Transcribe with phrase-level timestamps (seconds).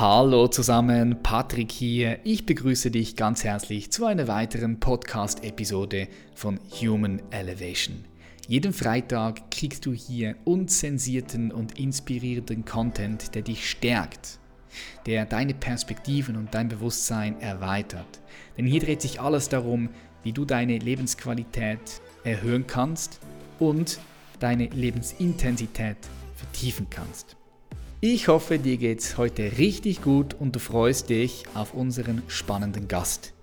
[0.00, 2.20] Hallo zusammen, Patrick hier.
[2.24, 8.06] Ich begrüße dich ganz herzlich zu einer weiteren Podcast-Episode von Human Elevation.
[8.48, 14.38] Jeden Freitag kriegst du hier unzensierten und inspirierenden Content, der dich stärkt,
[15.04, 18.20] der deine Perspektiven und dein Bewusstsein erweitert.
[18.56, 19.90] Denn hier dreht sich alles darum,
[20.22, 23.20] wie du deine Lebensqualität erhöhen kannst
[23.58, 24.00] und
[24.38, 25.98] deine Lebensintensität
[26.36, 27.36] vertiefen kannst.
[28.02, 33.34] Ich hoffe, dir geht's heute richtig gut und du freust dich auf unseren spannenden Gast.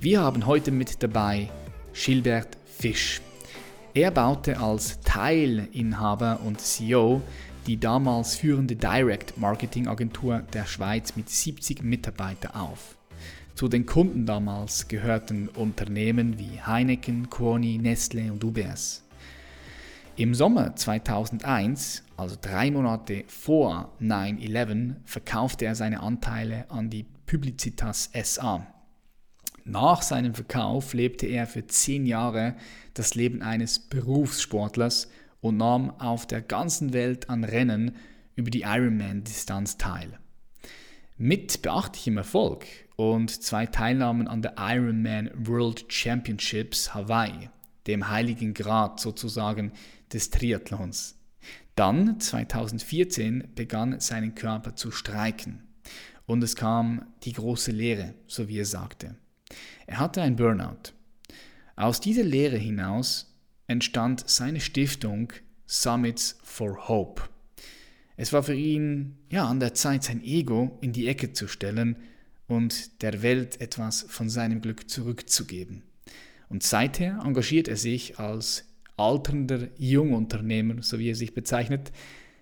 [0.00, 1.50] Wir haben heute mit dabei
[1.92, 3.20] Gilbert Fisch.
[3.92, 7.20] Er baute als Teilinhaber und CEO
[7.66, 12.96] die damals führende Direct Marketing Agentur der Schweiz mit 70 Mitarbeitern auf.
[13.54, 19.02] Zu den Kunden damals gehörten Unternehmen wie Heineken, Corny, Nestle und UBS.
[20.16, 28.10] Im Sommer 2001, also drei Monate vor 9-11, verkaufte er seine Anteile an die Publicitas
[28.12, 28.66] SA.
[29.64, 32.56] Nach seinem Verkauf lebte er für zehn Jahre
[32.94, 35.08] das Leben eines Berufssportlers
[35.40, 37.94] und nahm auf der ganzen Welt an Rennen
[38.34, 40.18] über die Ironman-Distanz teil.
[41.18, 47.48] Mit beachtlichem Erfolg und zwei Teilnahmen an der Ironman World Championships Hawaii,
[47.86, 49.70] dem heiligen Grad sozusagen
[50.12, 51.17] des Triathlons.
[51.78, 55.62] Dann, 2014, begann sein Körper zu streiken
[56.26, 59.14] und es kam die große Lehre, so wie er sagte.
[59.86, 60.92] Er hatte ein Burnout.
[61.76, 63.32] Aus dieser Lehre hinaus
[63.68, 65.32] entstand seine Stiftung
[65.66, 67.22] Summits for Hope.
[68.16, 71.94] Es war für ihn ja an der Zeit, sein Ego in die Ecke zu stellen
[72.48, 75.84] und der Welt etwas von seinem Glück zurückzugeben.
[76.48, 78.67] Und seither engagiert er sich als
[78.98, 81.92] alternder Jungunternehmer, so wie er sich bezeichnet,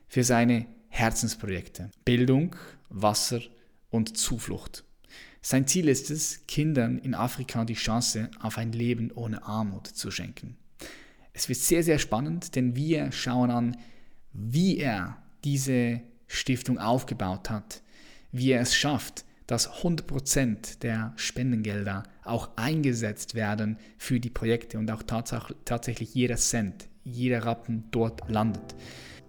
[0.08, 2.56] für seine Herzensprojekte Bildung,
[2.88, 3.40] Wasser
[3.90, 4.84] und Zuflucht.
[5.42, 10.10] Sein Ziel ist es, Kindern in Afrika die Chance auf ein Leben ohne Armut zu
[10.10, 10.56] schenken.
[11.32, 13.76] Es wird sehr, sehr spannend, denn wir schauen an,
[14.32, 17.82] wie er diese Stiftung aufgebaut hat,
[18.32, 24.90] wie er es schafft, dass 100% der Spendengelder auch eingesetzt werden für die Projekte und
[24.90, 28.74] auch tatsächlich jeder Cent, jeder Rappen dort landet.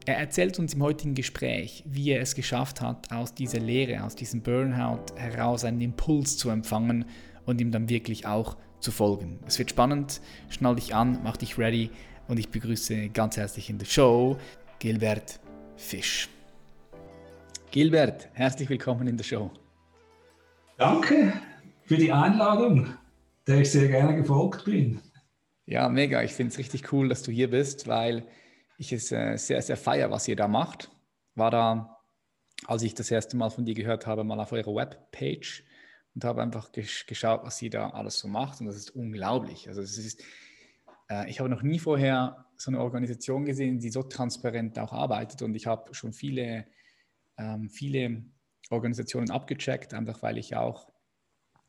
[0.05, 4.15] Er erzählt uns im heutigen Gespräch, wie er es geschafft hat, aus dieser Lehre, aus
[4.15, 7.05] diesem Burnout heraus einen Impuls zu empfangen
[7.45, 9.39] und ihm dann wirklich auch zu folgen.
[9.45, 11.89] Es wird spannend, schnall dich an, mach dich ready
[12.27, 14.37] und ich begrüße ganz herzlich in der Show
[14.79, 15.39] Gilbert
[15.75, 16.29] Fisch.
[17.71, 19.51] Gilbert, herzlich willkommen in der Show.
[20.77, 21.33] Danke
[21.87, 22.93] für die Einladung,
[23.47, 24.99] der ich sehr gerne gefolgt bin.
[25.65, 26.21] Ja, mega.
[26.21, 28.27] Ich finde es richtig cool, dass du hier bist, weil
[28.77, 30.91] ich es äh, sehr, sehr feiere, was ihr da macht.
[31.35, 31.97] War da,
[32.65, 35.63] als ich das erste Mal von dir gehört habe, mal auf eurer Webpage
[36.13, 38.59] und habe einfach gesch geschaut, was ihr da alles so macht.
[38.59, 39.69] Und das ist unglaublich.
[39.69, 40.21] Also es ist,
[41.09, 45.41] äh, ich habe noch nie vorher so eine Organisation gesehen, die so transparent auch arbeitet.
[45.41, 46.65] Und ich habe schon viele,
[47.37, 48.23] ähm, viele
[48.69, 50.91] Organisationen abgecheckt, einfach weil ich auch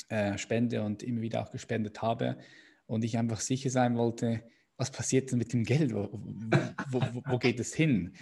[0.09, 2.39] äh, spende und immer wieder auch gespendet habe
[2.87, 4.43] und ich einfach sicher sein wollte,
[4.77, 5.93] was passiert denn mit dem Geld?
[5.93, 8.15] Wo, wo, wo, wo geht es hin?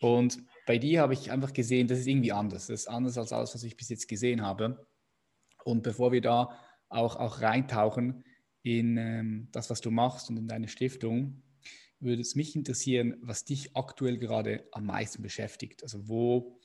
[0.00, 2.66] Und bei dir habe ich einfach gesehen, das ist irgendwie anders.
[2.66, 4.86] Das ist anders als alles, was ich bis jetzt gesehen habe.
[5.64, 6.58] Und bevor wir da
[6.88, 8.24] auch, auch reintauchen
[8.62, 11.42] in ähm, das, was du machst und in deine Stiftung,
[12.00, 15.82] würde es mich interessieren, was dich aktuell gerade am meisten beschäftigt.
[15.82, 16.58] Also wo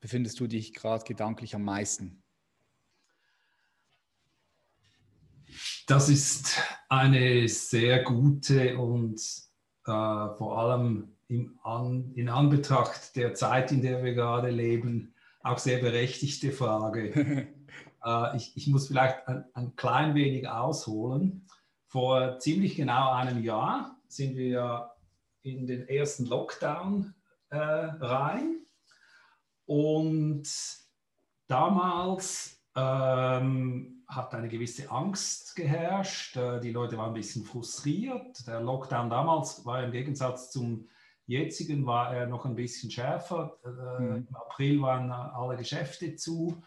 [0.00, 2.22] befindest du dich gerade gedanklich am meisten?
[5.86, 9.20] Das ist eine sehr gute und
[9.86, 11.16] äh, vor allem
[11.62, 17.48] An, in Anbetracht der Zeit, in der wir gerade leben, auch sehr berechtigte Frage.
[18.04, 21.46] äh, ich, ich, muss vielleicht ein, ein, klein wenig ausholen.
[21.86, 24.90] Vor ziemlich genau einem Jahr sind wir
[25.42, 27.14] in den ersten Lockdown
[27.50, 28.66] äh, rein
[29.64, 30.48] und
[31.46, 36.36] damals ähm, hat eine gewisse Angst geherrscht.
[36.36, 38.46] Äh, die Leute waren ein bisschen frustriert.
[38.46, 40.88] Der Lockdown damals war im Gegensatz zum
[41.26, 43.58] jetzigen war er noch ein bisschen schärfer.
[43.64, 44.26] Äh, mhm.
[44.28, 46.62] Im April waren alle Geschäfte zu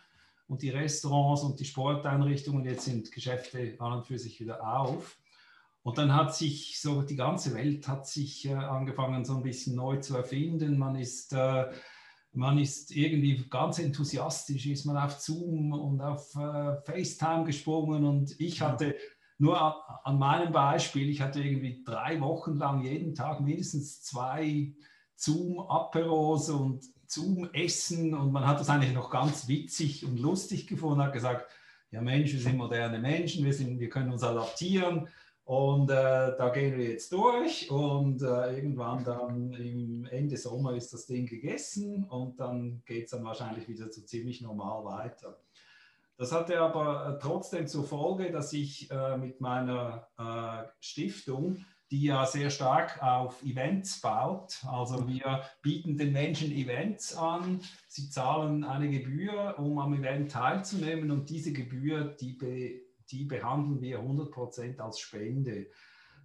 [0.48, 2.64] und die Restaurants und die Sporteinrichtungen.
[2.64, 5.18] Jetzt sind Geschäfte an und für sich wieder auf.
[5.84, 9.76] Und dann hat sich so die ganze Welt hat sich äh, angefangen so ein bisschen
[9.76, 10.78] neu zu erfinden.
[10.78, 11.34] Man ist
[12.34, 18.40] man ist irgendwie ganz enthusiastisch, ist man auf Zoom und auf äh, FaceTime gesprungen und
[18.40, 18.96] ich hatte
[19.38, 19.74] nur an,
[20.04, 24.74] an, meinem Beispiel, ich hatte irgendwie drei Wochen lang jeden Tag mindestens zwei
[25.16, 31.14] Zoom-Aperos und Zoom-Essen und man hat das eigentlich noch ganz witzig und lustig gefunden, hat
[31.14, 31.48] gesagt,
[31.92, 35.10] ja Mensch, wir sind moderne Menschen, wir, sind, wir können uns adaptieren
[35.44, 40.94] und äh, da gehen wir jetzt durch und äh, irgendwann dann im Ende Sommer ist
[40.94, 45.40] das Ding gegessen und dann geht es dann wahrscheinlich wieder so ziemlich normal weiter.
[46.18, 52.04] Das hatte aber äh, trotzdem zur Folge, dass ich äh, mit meiner äh, Stiftung die
[52.04, 54.64] ja sehr stark auf Events baut.
[54.66, 61.12] Also wir bieten den Menschen Events an, sie zahlen eine Gebühr, um am Event teilzunehmen
[61.12, 65.68] und diese Gebühr, die, be, die behandeln wir 100% als Spende.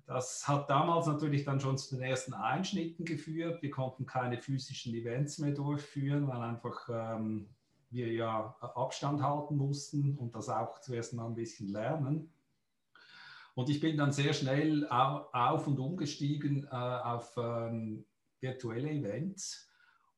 [0.06, 3.60] Das hat damals natürlich dann schon zu den ersten Einschnitten geführt.
[3.60, 7.48] Wir konnten keine physischen Events mehr durchführen, weil einfach ähm,
[7.90, 12.30] wir ja Abstand halten mussten und das auch zuerst mal ein bisschen lernen.
[13.54, 18.04] Und ich bin dann sehr schnell auf und umgestiegen äh, auf ähm,
[18.38, 19.68] virtuelle Events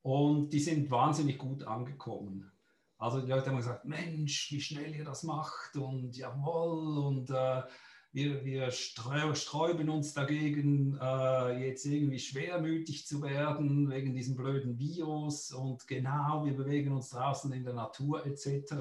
[0.02, 2.50] und die sind wahnsinnig gut angekommen.
[2.98, 7.62] Also die Leute haben gesagt, Mensch, wie schnell ihr das macht und jawohl und äh,
[8.10, 15.52] wir, wir sträuben uns dagegen, äh, jetzt irgendwie schwermütig zu werden wegen diesem blöden Virus
[15.52, 18.74] und genau, wir bewegen uns draußen in der Natur etc.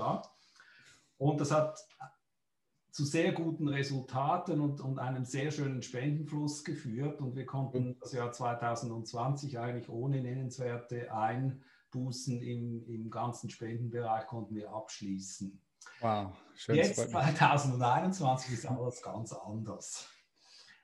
[1.18, 1.78] Und das hat
[2.98, 7.22] zu sehr guten Resultaten und, und einem sehr schönen Spendenfluss geführt.
[7.22, 11.12] Und wir konnten das Jahr 2020 eigentlich ohne nennenswerte
[11.94, 15.62] Einbußen im, im ganzen Spendenbereich konnten wir abschließen.
[16.02, 16.76] Wow, schön.
[16.76, 20.08] Jetzt 2021 ist alles ganz anders.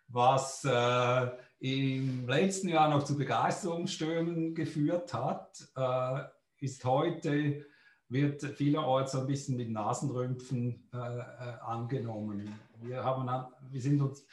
[0.08, 1.30] Was äh,
[1.60, 6.24] im letzten Jahr noch zu Begeisterungsstürmen geführt hat, äh,
[6.64, 7.66] ist heute
[8.10, 12.60] wird vielerorts ein bisschen mit Nasenrümpfen äh, äh, angenommen.
[12.82, 13.28] Wir, haben,
[13.72, 14.26] wir sind uns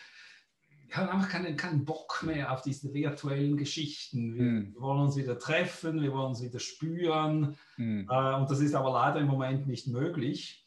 [0.90, 4.34] wir haben einfach keinen, keinen Bock mehr auf diese virtuellen Geschichten.
[4.34, 4.74] Wir, mm.
[4.74, 7.56] wir, wollen uns wieder treffen, wir wollen uns wieder spüren.
[7.76, 8.08] Mm.
[8.10, 10.66] Äh, und das ist aber leider im Moment nicht möglich.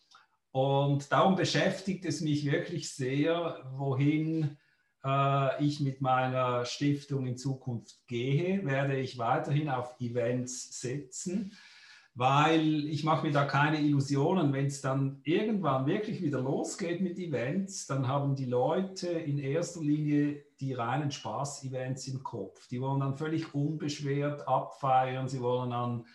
[0.51, 4.57] Und darum beschäftigt es mich wirklich sehr, wohin
[5.03, 8.65] äh, ich mit meiner Stiftung in Zukunft gehe.
[8.65, 11.51] Werde ich weiterhin auf Events setzen
[12.15, 14.53] weil ich mache mir da keine Illusionen.
[14.53, 19.81] Wenn es dann irgendwann wirklich wieder losgeht mit Events, dann haben die Leute in erster
[19.81, 22.67] Linie die reinen Spaß-Events im Kopf.
[22.67, 26.05] Die wollen dann völlig unbeschwert abfeiern, sie wollen an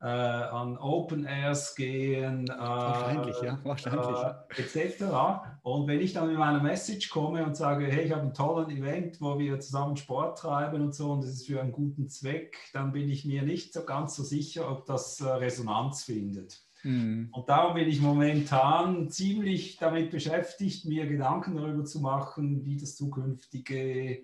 [0.00, 4.18] äh, an Open Airs gehen, äh, wahrscheinlich, ja, wahrscheinlich.
[4.56, 5.04] Äh, etc.
[5.62, 8.70] Und wenn ich dann mit meiner Message komme und sage, hey, ich habe einen tollen
[8.70, 12.56] Event, wo wir zusammen Sport treiben und so, und das ist für einen guten Zweck,
[12.72, 16.62] dann bin ich mir nicht so ganz so sicher, ob das äh, Resonanz findet.
[16.84, 17.30] Mhm.
[17.32, 22.94] Und darum bin ich momentan ziemlich damit beschäftigt, mir Gedanken darüber zu machen, wie das
[22.94, 24.22] zukünftige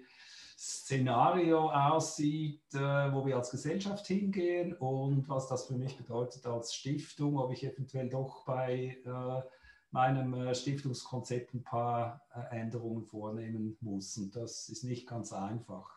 [0.56, 6.74] Szenario aussieht, äh, wo wir als Gesellschaft hingehen und was das für mich bedeutet als
[6.74, 9.42] Stiftung, ob ich eventuell doch bei äh,
[9.90, 12.20] meinem äh, Stiftungskonzept ein paar
[12.50, 14.16] Änderungen vornehmen muss.
[14.16, 15.90] Und das ist nicht ganz einfach.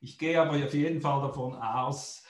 [0.00, 2.24] Ich gehe aber auf jeden Fall davon aus,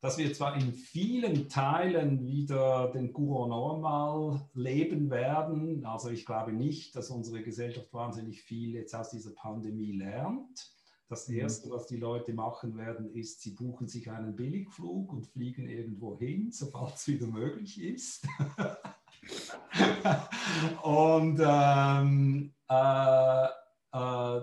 [0.00, 5.84] dass wir zwar in vielen Teilen wieder den Guru Normal leben werden.
[5.84, 10.77] Also ich glaube nicht, dass unsere Gesellschaft wahnsinnig viel jetzt aus dieser Pandemie lernt.
[11.08, 11.38] Das mhm.
[11.38, 16.18] Erste, was die Leute machen werden, ist, sie buchen sich einen Billigflug und fliegen irgendwo
[16.18, 18.28] hin, sobald es wieder möglich ist.
[20.82, 23.46] und ähm, äh,
[23.92, 24.40] äh,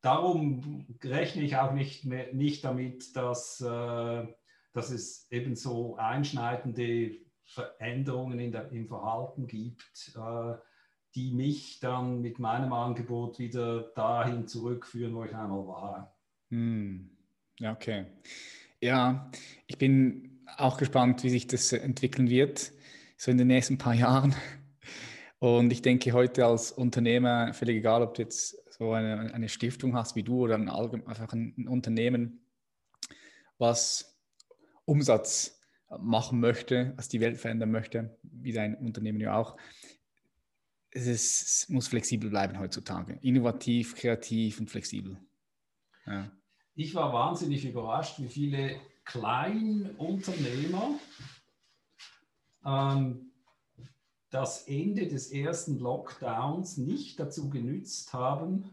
[0.00, 4.26] darum rechne ich auch nicht, mehr, nicht damit, dass, äh,
[4.72, 10.54] dass es eben so einschneidende Veränderungen in der, im Verhalten gibt äh,
[11.16, 16.14] die mich dann mit meinem Angebot wieder dahin zurückführen, wo ich einmal war.
[16.50, 17.10] Hm.
[17.58, 18.04] Ja, okay.
[18.82, 19.30] Ja,
[19.66, 22.70] ich bin auch gespannt, wie sich das entwickeln wird,
[23.16, 24.34] so in den nächsten paar Jahren.
[25.38, 29.94] Und ich denke heute als Unternehmer, völlig egal, ob du jetzt so eine, eine Stiftung
[29.94, 32.44] hast wie du oder ein, einfach ein Unternehmen,
[33.56, 34.20] was
[34.84, 35.62] Umsatz
[35.98, 39.56] machen möchte, was die Welt verändern möchte, wie dein Unternehmen ja auch,
[40.96, 43.18] es, ist, es muss flexibel bleiben heutzutage.
[43.20, 45.18] Innovativ, kreativ und flexibel.
[46.06, 46.30] Ja.
[46.74, 50.98] Ich war wahnsinnig überrascht, wie viele Kleinunternehmer
[52.64, 53.30] ähm,
[54.30, 58.70] das Ende des ersten Lockdowns nicht dazu genützt haben,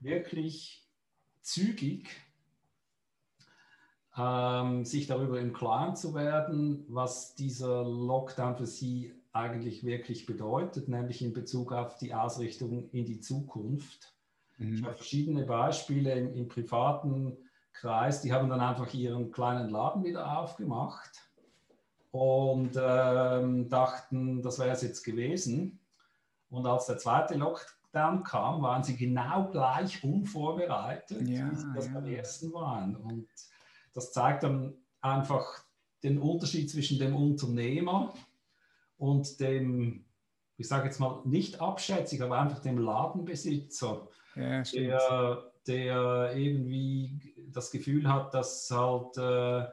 [0.00, 0.86] wirklich
[1.40, 2.08] zügig
[4.16, 10.88] ähm, sich darüber im Klaren zu werden, was dieser Lockdown für sie eigentlich wirklich bedeutet,
[10.88, 14.14] nämlich in Bezug auf die Ausrichtung in die Zukunft.
[14.58, 14.74] Mhm.
[14.74, 17.36] Ich habe verschiedene Beispiele im, im, privaten
[17.72, 21.10] Kreis, die haben dann einfach ihren kleinen Laden wieder aufgemacht
[22.12, 25.80] und ähm, dachten, das wäre es jetzt gewesen.
[26.48, 31.86] Und als der zweite Lockdown kam, waren sie genau gleich unvorbereitet, ja, wie sie das
[31.86, 31.94] ja.
[31.94, 32.94] beim ersten waren.
[32.94, 33.26] Und
[33.94, 35.64] das zeigt dann einfach
[36.04, 38.14] den Unterschied zwischen dem Unternehmer
[38.96, 40.04] und dem,
[40.56, 47.70] ich sage jetzt mal nicht abschätzig, aber einfach dem Ladenbesitzer, ja, der, der irgendwie das
[47.70, 49.70] Gefühl hat, dass halt äh,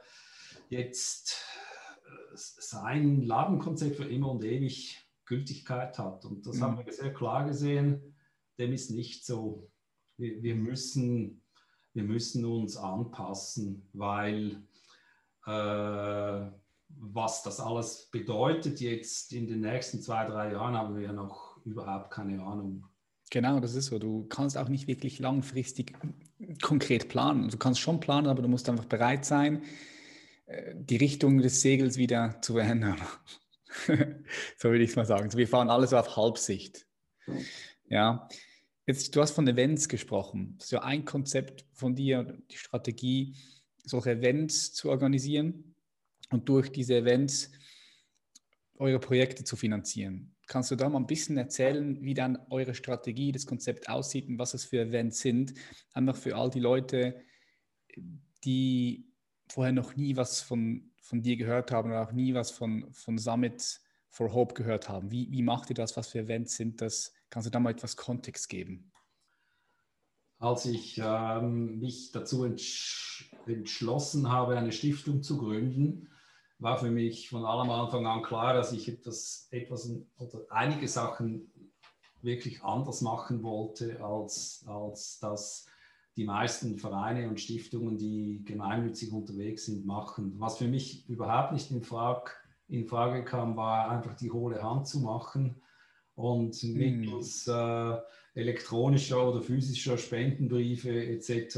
[0.69, 1.43] jetzt
[2.33, 6.25] sein Ladenkonzept für immer und ewig Gültigkeit hat.
[6.25, 6.61] Und das mhm.
[6.61, 8.15] haben wir sehr klar gesehen,
[8.57, 9.71] dem ist nicht so.
[10.17, 11.41] Wir, wir müssen,
[11.93, 14.63] wir müssen uns anpassen, weil
[15.45, 16.51] äh,
[16.97, 21.57] was das alles bedeutet jetzt in den nächsten zwei, drei Jahren, haben wir ja noch
[21.65, 22.85] überhaupt keine Ahnung.
[23.29, 23.99] Genau, das ist so.
[23.99, 25.93] Du kannst auch nicht wirklich langfristig
[26.61, 27.49] konkret planen.
[27.49, 29.63] Du kannst schon planen, aber du musst einfach bereit sein,
[30.47, 32.97] äh, die Richtung des Segels wieder zu verändern.
[34.57, 35.31] so würde ich es mal sagen.
[35.33, 36.85] wir fahren alles auf Halbsicht.
[37.87, 38.27] Ja.
[38.85, 40.55] Jetzt, du hast von Events gesprochen.
[40.57, 43.35] Das ist ja ein Konzept von dir, die Strategie,
[43.85, 45.70] solche Events zu organisieren
[46.31, 47.51] und durch diese Events
[48.75, 50.35] eure Projekte zu finanzieren.
[50.47, 54.39] Kannst du da mal ein bisschen erzählen, wie dann eure Strategie, das Konzept aussieht und
[54.39, 55.53] was es für Events sind?
[55.93, 57.21] Einfach für all die Leute,
[58.43, 59.07] die
[59.47, 63.17] vorher noch nie was von, von dir gehört haben oder auch nie was von, von
[63.17, 65.11] Summit for Hope gehört haben.
[65.11, 65.95] Wie, wie macht ihr das?
[65.95, 67.13] Was für Events sind das?
[67.29, 68.91] Kannst du da mal etwas Kontext geben?
[70.39, 76.10] Als ich ähm, mich dazu entsch entschlossen habe, eine Stiftung zu gründen,
[76.61, 81.51] war für mich von allem Anfang an klar, dass ich etwas, etwas oder einige Sachen
[82.21, 85.65] wirklich anders machen wollte, als, als das
[86.15, 90.35] die meisten Vereine und Stiftungen, die gemeinnützig unterwegs sind, machen.
[90.37, 92.31] Was für mich überhaupt nicht in Frage,
[92.67, 95.55] in Frage kam, war einfach die hohle Hand zu machen
[96.13, 96.73] und hm.
[96.73, 97.97] mittels äh,
[98.35, 101.57] elektronischer oder physischer Spendenbriefe etc.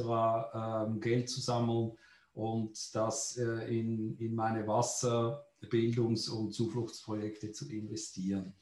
[0.54, 1.92] Ähm, Geld zu sammeln
[2.34, 8.54] und das äh, in, in meine Wasser-, Bildungs- und Zufluchtsprojekte zu investieren.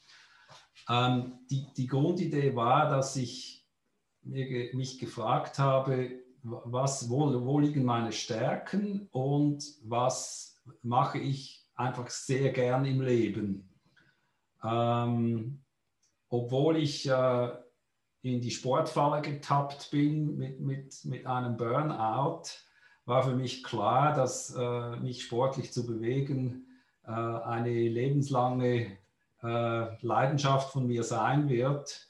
[0.89, 3.67] Ähm, die, die Grundidee war, dass ich
[4.23, 12.51] mich gefragt habe, was, wo, wo liegen meine Stärken und was mache ich einfach sehr
[12.51, 13.69] gern im Leben.
[14.63, 15.63] Ähm,
[16.29, 17.49] obwohl ich äh,
[18.21, 22.43] in die Sportfalle getappt bin mit, mit, mit einem Burnout,
[23.05, 26.65] war für mich klar, dass äh, mich sportlich zu bewegen
[27.05, 28.97] äh, eine lebenslange
[29.43, 32.07] äh, Leidenschaft von mir sein wird.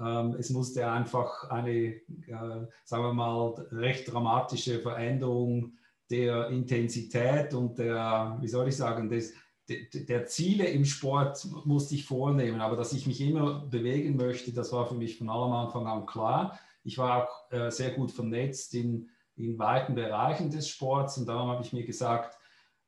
[0.00, 2.00] Ähm, es musste einfach eine, äh,
[2.84, 5.72] sagen wir mal, recht dramatische Veränderung
[6.10, 9.34] der Intensität und der, wie soll ich sagen, des,
[9.68, 14.72] der Ziele im Sport musste ich vornehmen, aber dass ich mich immer bewegen möchte, das
[14.72, 16.58] war für mich von allem Anfang an klar.
[16.84, 21.18] Ich war auch äh, sehr gut vernetzt in in weiten Bereichen des Sports.
[21.18, 22.36] Und darum habe ich mir gesagt,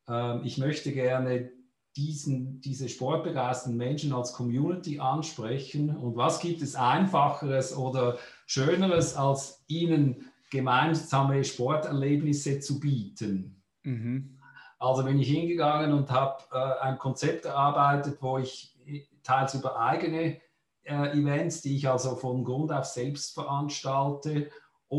[0.08, 1.50] äh, ich möchte gerne
[1.96, 5.96] diesen, diese sportbegeisterten Menschen als Community ansprechen.
[5.96, 13.62] Und was gibt es Einfacheres oder Schöneres, als ihnen gemeinsame Sporterlebnisse zu bieten?
[13.82, 14.38] Mhm.
[14.78, 18.76] Also bin ich hingegangen und habe äh, ein Konzept erarbeitet, wo ich
[19.22, 20.40] teils über eigene
[20.82, 24.50] äh, Events, die ich also von Grund auf selbst veranstalte,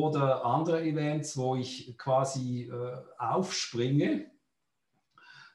[0.03, 4.25] oder andere Events, wo ich quasi äh, aufspringe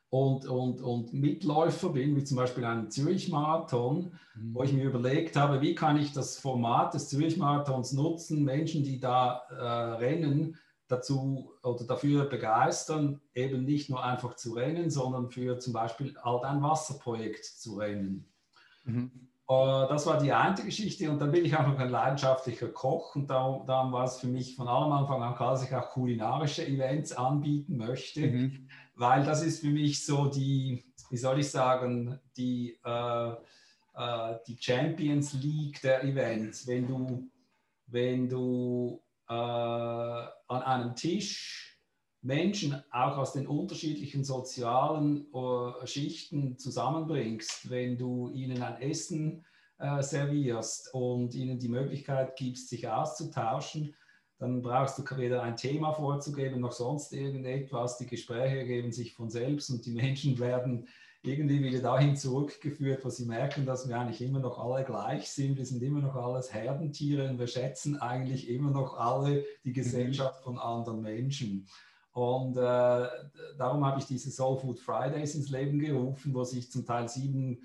[0.09, 4.54] und, und, und Mitläufer bin, wie zum Beispiel einen Zürich-Marathon, mhm.
[4.54, 8.99] wo ich mir überlegt habe, wie kann ich das Format des Zürich-Marathons nutzen, Menschen, die
[8.99, 10.56] da äh, rennen,
[10.88, 16.42] dazu oder dafür begeistern, eben nicht nur einfach zu rennen, sondern für zum Beispiel halt
[16.44, 18.28] ein Wasserprojekt zu rennen.
[18.85, 19.29] Mhm.
[19.50, 23.28] Äh, das war die eine Geschichte und dann bin ich einfach ein leidenschaftlicher Koch und
[23.28, 26.64] darum, darum war es für mich von allem Anfang an klar, dass ich auch kulinarische
[26.64, 28.69] Events anbieten möchte, mhm.
[28.95, 34.57] weil das ist für mich so die, wie soll ich sagen, die, äh, äh, die
[34.61, 36.69] Champions League der Events.
[36.69, 37.28] Wenn du,
[37.87, 41.69] wenn du äh, an einem Tisch
[42.22, 49.44] Menschen auch aus den unterschiedlichen sozialen äh, Schichten zusammenbringst, wenn du ihnen ein Essen
[49.78, 53.94] äh, servierst und ihnen die Möglichkeit gibst, sich auszutauschen,
[54.38, 57.98] dann brauchst du weder ein Thema vorzugeben noch sonst irgendetwas.
[57.98, 60.88] Die Gespräche ergeben sich von selbst und die Menschen werden
[61.22, 65.58] irgendwie wieder dahin zurückgeführt, wo sie merken, dass wir eigentlich immer noch alle gleich sind.
[65.58, 69.74] Wir sind immer noch alles Herdentiere und wir schätzen eigentlich immer noch alle die mhm.
[69.74, 71.66] Gesellschaft von anderen Menschen.
[72.12, 73.07] Und äh,
[73.57, 77.61] darum habe ich diese Soul Food Fridays ins Leben gerufen, wo sich zum Teil sieben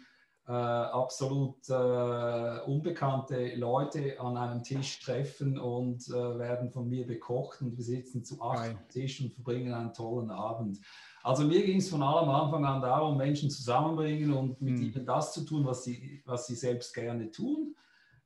[0.48, 7.62] äh, absolut äh, unbekannte Leute an einem Tisch treffen und äh, werden von mir bekocht
[7.62, 10.80] und wir sitzen zu acht am Tisch und verbringen einen tollen Abend.
[11.24, 14.84] Also mir ging es von allem Anfang an darum, Menschen zusammenbringen und mit mhm.
[14.84, 17.75] ihnen das zu tun, was sie, was sie selbst gerne tun,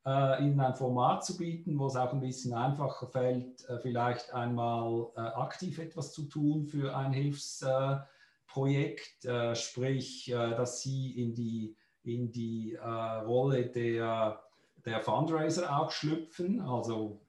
[0.05, 4.33] äh, ihnen ein Format zu bieten, wo es auch ein bisschen einfacher fällt, äh, vielleicht
[4.33, 11.33] einmal äh, aktiv etwas zu tun für ein Hilfsprojekt, äh, sprich, äh, dass sie in
[11.33, 14.43] die, in die äh, Rolle der,
[14.85, 17.19] der Fundraiser auch schlüpfen, also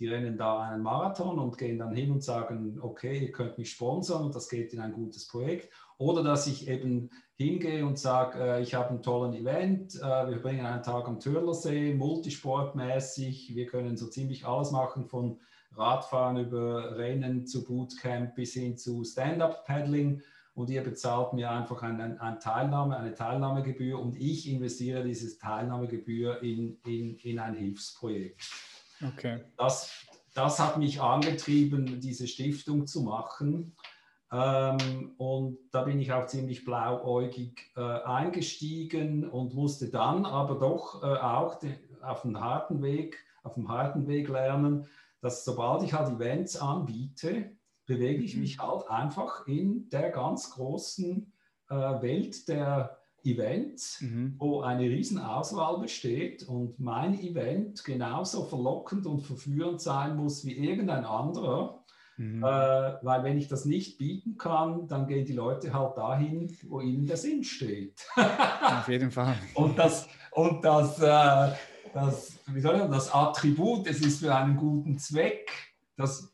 [0.00, 3.70] die rennen da einen Marathon und gehen dann hin und sagen, okay, ihr könnt mich
[3.70, 5.70] sponsern und das geht in ein gutes Projekt.
[5.98, 7.10] Oder dass ich eben
[7.40, 11.18] hingehe und sage, äh, ich habe einen tollen Event, äh, wir bringen einen Tag am
[11.18, 15.40] Törlersee, multisportmäßig, wir können so ziemlich alles machen von
[15.74, 20.20] Radfahren über Rennen zu Bootcamp bis hin zu Stand-up-Paddling
[20.54, 26.42] und ihr bezahlt mir einfach eine, eine, Teilnahme, eine Teilnahmegebühr und ich investiere diese Teilnahmegebühr
[26.42, 28.42] in, in, in ein Hilfsprojekt.
[29.14, 29.40] Okay.
[29.56, 29.90] Das,
[30.34, 33.74] das hat mich angetrieben, diese Stiftung zu machen.
[34.32, 41.02] Ähm, und da bin ich auch ziemlich blauäugig äh, eingestiegen und musste dann aber doch
[41.02, 41.70] äh, auch de,
[42.02, 44.86] auf dem harten Weg, auf dem harten Weg lernen,
[45.20, 47.50] dass sobald ich halt Events anbiete,
[47.86, 48.42] bewege ich mhm.
[48.42, 51.32] mich halt einfach in der ganz großen
[51.68, 54.36] äh, Welt der Event, mhm.
[54.38, 61.04] wo eine Riesenauswahl besteht und mein Event genauso verlockend und verführend sein muss wie irgendein
[61.04, 61.84] anderer.
[62.20, 62.44] Mhm.
[62.44, 62.46] Äh,
[63.00, 67.06] weil wenn ich das nicht bieten kann, dann gehen die Leute halt dahin, wo ihnen
[67.06, 68.06] der Sinn steht.
[68.14, 69.38] Auf jeden Fall.
[69.54, 71.56] und das, und das, äh,
[71.94, 75.50] das, wie soll ich, das Attribut, es ist für einen guten Zweck,
[75.96, 76.30] das,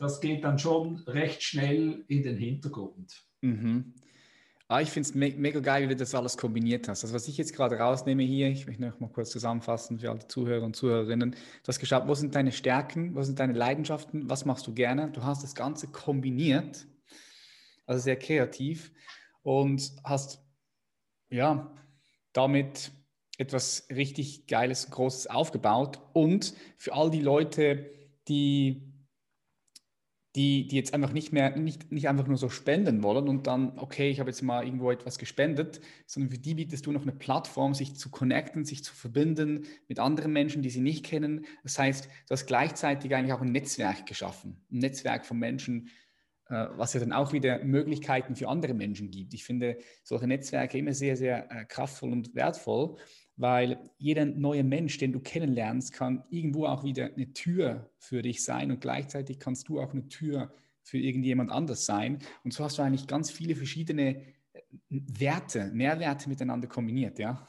[0.00, 3.22] das geht dann schon recht schnell in den Hintergrund.
[3.40, 3.94] Mhm.
[4.66, 7.04] Ah, ich finde es me mega geil, wie du das alles kombiniert hast.
[7.04, 10.26] Also was ich jetzt gerade rausnehme hier, ich möchte noch mal kurz zusammenfassen für alle
[10.26, 11.32] Zuhörer und Zuhörerinnen.
[11.32, 15.10] Du hast geschaut, wo sind deine Stärken, wo sind deine Leidenschaften, was machst du gerne?
[15.10, 16.86] Du hast das Ganze kombiniert,
[17.84, 18.90] also sehr kreativ
[19.42, 20.42] und hast
[21.28, 21.70] ja
[22.32, 22.90] damit
[23.36, 26.00] etwas richtig Geiles, Großes aufgebaut.
[26.14, 27.90] Und für all die Leute,
[28.28, 28.93] die
[30.34, 33.78] die, die jetzt einfach nicht mehr, nicht, nicht einfach nur so spenden wollen und dann,
[33.78, 37.12] okay, ich habe jetzt mal irgendwo etwas gespendet, sondern für die bietest du noch eine
[37.12, 41.46] Plattform, sich zu connecten, sich zu verbinden mit anderen Menschen, die sie nicht kennen.
[41.62, 45.88] Das heißt, du hast gleichzeitig eigentlich auch ein Netzwerk geschaffen, ein Netzwerk von Menschen,
[46.48, 49.34] äh, was ja dann auch wieder Möglichkeiten für andere Menschen gibt.
[49.34, 52.96] Ich finde solche Netzwerke immer sehr, sehr äh, kraftvoll und wertvoll
[53.36, 58.44] weil jeder neue Mensch, den du kennenlernst, kann irgendwo auch wieder eine Tür für dich
[58.44, 62.18] sein und gleichzeitig kannst du auch eine Tür für irgendjemand anders sein.
[62.44, 64.16] Und so hast du eigentlich ganz viele verschiedene
[64.52, 67.46] äh, Werte, Mehrwerte miteinander kombiniert, ja?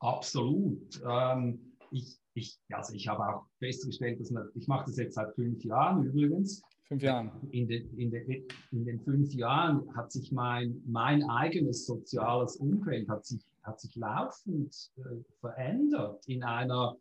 [0.00, 1.00] Absolut.
[1.06, 5.34] Ähm, ich, ich, also ich habe auch festgestellt, dass man, ich mache das jetzt seit
[5.34, 6.62] fünf Jahren übrigens.
[6.88, 7.30] Fünf Jahren.
[7.50, 13.08] In den, in, den, in den fünf Jahren hat sich mein, mein eigenes soziales Umfeld
[13.08, 16.96] hat sich hat sich laufend äh, verändert in einer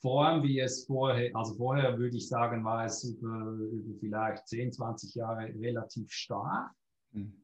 [0.00, 4.72] Form, wie es vorher, also vorher würde ich sagen, war es über, über vielleicht 10,
[4.72, 6.70] 20 Jahre relativ stark.
[7.12, 7.42] Mhm.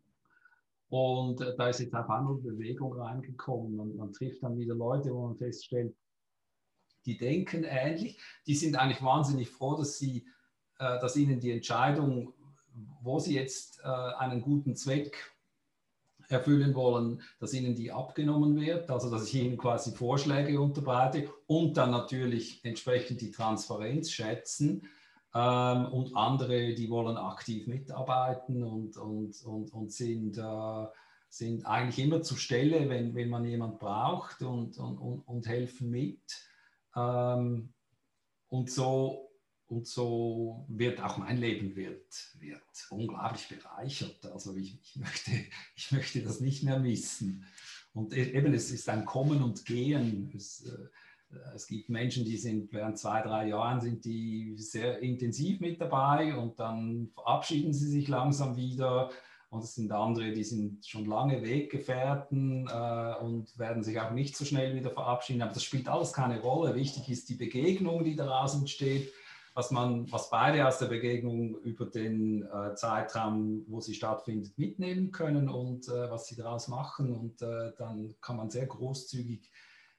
[0.88, 5.10] Und äh, da ist jetzt auch andere Bewegung reingekommen und man trifft dann wieder Leute,
[5.10, 5.96] wo man feststellt,
[7.06, 10.26] die denken ähnlich, die sind eigentlich wahnsinnig froh, dass sie,
[10.78, 12.34] äh, dass ihnen die Entscheidung,
[13.02, 15.31] wo sie jetzt äh, einen guten Zweck
[16.32, 21.76] erfüllen wollen, dass ihnen die abgenommen wird, also dass ich ihnen quasi Vorschläge unterbreite und
[21.76, 24.82] dann natürlich entsprechend die Transparenz schätzen.
[25.34, 30.86] Ähm, und andere, die wollen aktiv mitarbeiten und, und, und, und sind, äh,
[31.28, 36.20] sind eigentlich immer zur Stelle, wenn, wenn man jemand braucht und, und, und, helfen mit.
[36.94, 37.72] Ähm,
[38.48, 39.31] und so
[39.72, 42.04] und so wird auch mein Leben wird,
[42.38, 44.24] wird unglaublich bereichert.
[44.26, 45.30] Also ich, ich, möchte,
[45.76, 47.46] ich möchte das nicht mehr missen.
[47.94, 50.30] Und e, eben, es ist ein Kommen und Gehen.
[50.36, 55.60] Es, äh, es gibt Menschen, die sind während zwei, drei Jahren sind die sehr intensiv
[55.60, 59.10] mit dabei und dann verabschieden sie sich langsam wieder.
[59.48, 64.36] Und es sind andere, die sind schon lange Weggefährten äh, und werden sich auch nicht
[64.36, 65.40] so schnell wieder verabschieden.
[65.40, 66.74] Aber das spielt alles keine Rolle.
[66.74, 69.10] Wichtig ist die Begegnung, die daraus entsteht
[69.54, 75.12] was man, was beide aus der Begegnung über den äh, Zeitraum, wo sie stattfindet, mitnehmen
[75.12, 77.12] können und äh, was sie daraus machen.
[77.12, 79.50] Und äh, dann kann man sehr großzügig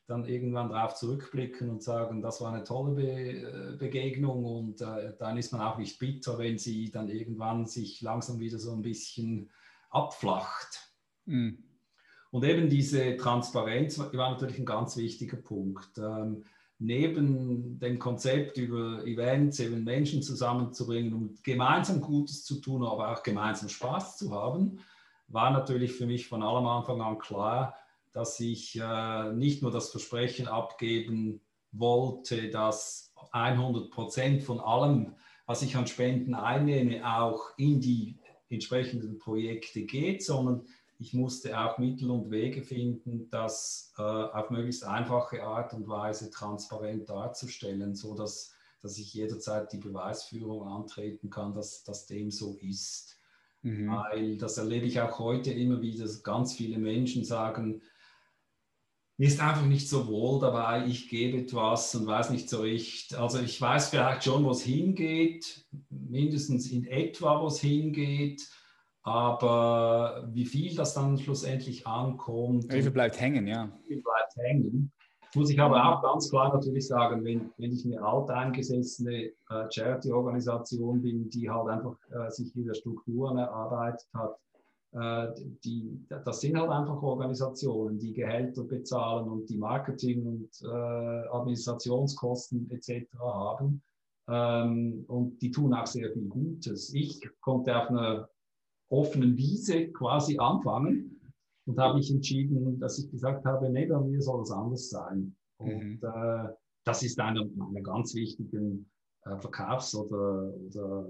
[0.05, 5.13] dann irgendwann darauf zurückblicken und sagen, das war eine tolle Be äh, Begegnung und äh,
[5.17, 8.81] dann ist man auch nicht bitter, wenn sie dann irgendwann sich langsam wieder so ein
[8.81, 9.49] bisschen
[9.89, 10.91] abflacht.
[11.25, 11.63] Mhm.
[12.31, 15.97] Und eben diese Transparenz war natürlich ein ganz wichtiger Punkt.
[15.99, 16.43] Ähm,
[16.79, 23.23] neben dem Konzept über Events, eben Menschen zusammenzubringen, um gemeinsam Gutes zu tun, aber auch
[23.23, 24.79] gemeinsam Spaß zu haben,
[25.27, 27.75] war natürlich für mich von allem Anfang an klar,
[28.11, 35.61] dass ich äh, nicht nur das Versprechen abgeben wollte, dass 100 Prozent von allem, was
[35.63, 40.67] ich an Spenden einnehme, auch in die entsprechenden Projekte geht, sondern
[41.03, 46.31] ich musste auch Mittel und Wege finden, das äh, auf möglichst einfache Art und Weise
[46.31, 53.17] transparent darzustellen, sodass dass ich jederzeit die Beweisführung antreten kann, dass das dem so ist.
[53.61, 53.89] Mhm.
[53.89, 57.81] Weil das erlebe ich auch heute immer wieder, dass ganz viele Menschen sagen,
[59.17, 63.15] mir ist einfach nicht so wohl dabei, ich gebe etwas und weiß nicht so recht.
[63.15, 68.49] Also ich weiß vielleicht schon, wo es hingeht, mindestens in etwa, wo es hingeht,
[69.03, 72.71] aber wie viel das dann schlussendlich ankommt.
[72.71, 73.69] Wie viel bleibt hängen, ja.
[73.83, 74.91] Wie viel bleibt hängen.
[75.35, 81.01] Muss ich aber auch ganz klar natürlich sagen, wenn, wenn ich eine alteingesessene äh, Charity-Organisation
[81.01, 84.37] bin, die halt einfach äh, sich wieder Strukturen erarbeitet hat,
[84.93, 91.27] äh, die, das sind halt einfach Organisationen, die Gehälter bezahlen und die Marketing- und äh,
[91.29, 93.07] Administrationskosten etc.
[93.19, 93.81] haben.
[94.29, 96.93] Ähm, und die tun auch sehr viel Gutes.
[96.93, 98.29] Ich konnte auf einer
[98.93, 101.19] offenen Wiese quasi anfangen
[101.65, 105.35] und habe mich entschieden, dass ich gesagt habe, nee, bei mir soll es anders sein.
[105.57, 105.99] Und mhm.
[106.01, 106.49] äh,
[106.85, 108.89] das ist einer meiner ganz wichtigen
[109.25, 111.09] äh, Verkaufs- oder, oder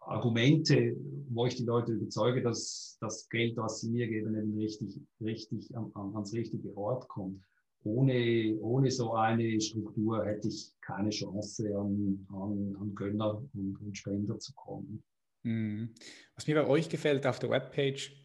[0.00, 0.96] Argumente,
[1.30, 5.76] wo ich die Leute überzeuge, dass das Geld, was sie mir geben, eben richtig, richtig
[5.76, 7.42] an, an, ans richtige Ort kommt.
[7.82, 13.96] Ohne, ohne so eine Struktur hätte ich keine Chance, an, an, an Gönner und, und
[13.96, 15.02] Spender zu kommen.
[15.42, 15.94] Mhm.
[16.34, 18.19] Was mir bei euch gefällt auf der Webpage,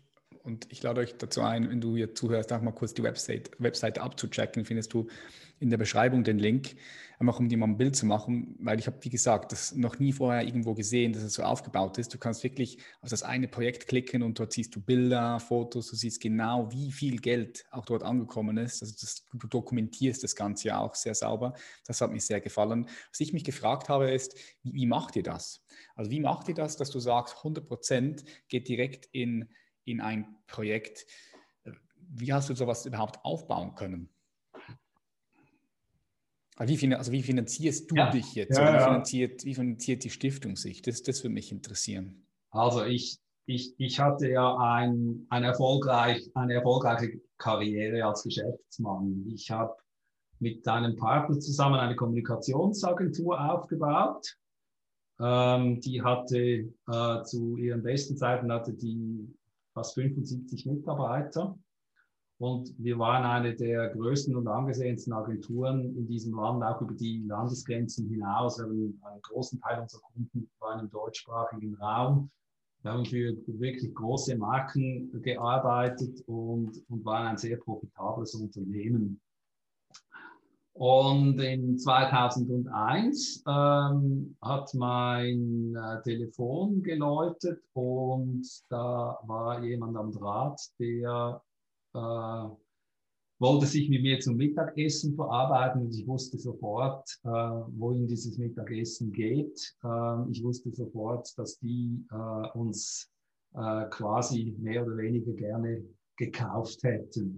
[0.45, 3.51] und ich lade euch dazu ein, wenn du hier zuhörst, auch mal kurz die Website,
[3.57, 5.07] Webseite abzuchecken, findest du
[5.59, 6.75] in der Beschreibung den Link,
[7.17, 9.99] einfach um dir mal ein Bild zu machen, weil ich habe, wie gesagt, das noch
[9.99, 12.13] nie vorher irgendwo gesehen, dass es so aufgebaut ist.
[12.13, 15.95] Du kannst wirklich auf das eine Projekt klicken und dort siehst du Bilder, Fotos, du
[15.95, 18.81] siehst genau, wie viel Geld auch dort angekommen ist.
[18.81, 21.53] Also das, du dokumentierst das Ganze ja auch sehr sauber.
[21.87, 22.87] Das hat mir sehr gefallen.
[23.11, 25.63] Was ich mich gefragt habe, ist, wie, wie macht ihr das?
[25.95, 29.49] Also wie macht ihr das, dass du sagst, 100 Prozent geht direkt in,
[29.85, 31.05] in ein Projekt?
[31.97, 34.09] Wie hast du sowas überhaupt aufbauen können?
[36.59, 38.09] Wie, also wie finanzierst du ja.
[38.09, 38.57] dich jetzt?
[38.57, 40.81] Ja, wie, finanziert, wie finanziert die Stiftung sich?
[40.81, 42.25] Das, das würde mich interessieren.
[42.49, 49.25] Also ich, ich, ich hatte ja ein, ein erfolgreich, eine erfolgreiche Karriere als Geschäftsmann.
[49.33, 49.75] Ich habe
[50.39, 54.37] mit einem Partner zusammen eine Kommunikationsagentur aufgebaut.
[55.19, 59.27] Ähm, die hatte äh, zu ihren besten Zeiten hatte die
[59.75, 61.55] fast 75 Mitarbeiter.
[62.37, 67.23] Und wir waren eine der größten und angesehensten Agenturen in diesem Land, auch über die
[67.25, 68.57] Landesgrenzen hinaus.
[68.57, 72.29] Wir haben einen großen Teil unserer Kunden waren im deutschsprachigen Raum.
[72.81, 79.21] Wir haben für wirklich große Marken gearbeitet und, und waren ein sehr profitables Unternehmen.
[80.77, 90.59] Und in 2001 ähm, hat mein äh, Telefon geläutet und da war jemand am Draht,
[90.77, 91.41] der
[91.93, 92.49] äh,
[93.39, 99.13] wollte sich mit mir zum Mittagessen verarbeiten und ich wusste sofort, äh, wohin dieses Mittagessen
[99.13, 99.77] geht.
[99.81, 103.09] Äh, ich wusste sofort, dass die äh, uns
[103.53, 105.85] äh, quasi mehr oder weniger gerne
[106.17, 107.37] gekauft hätten.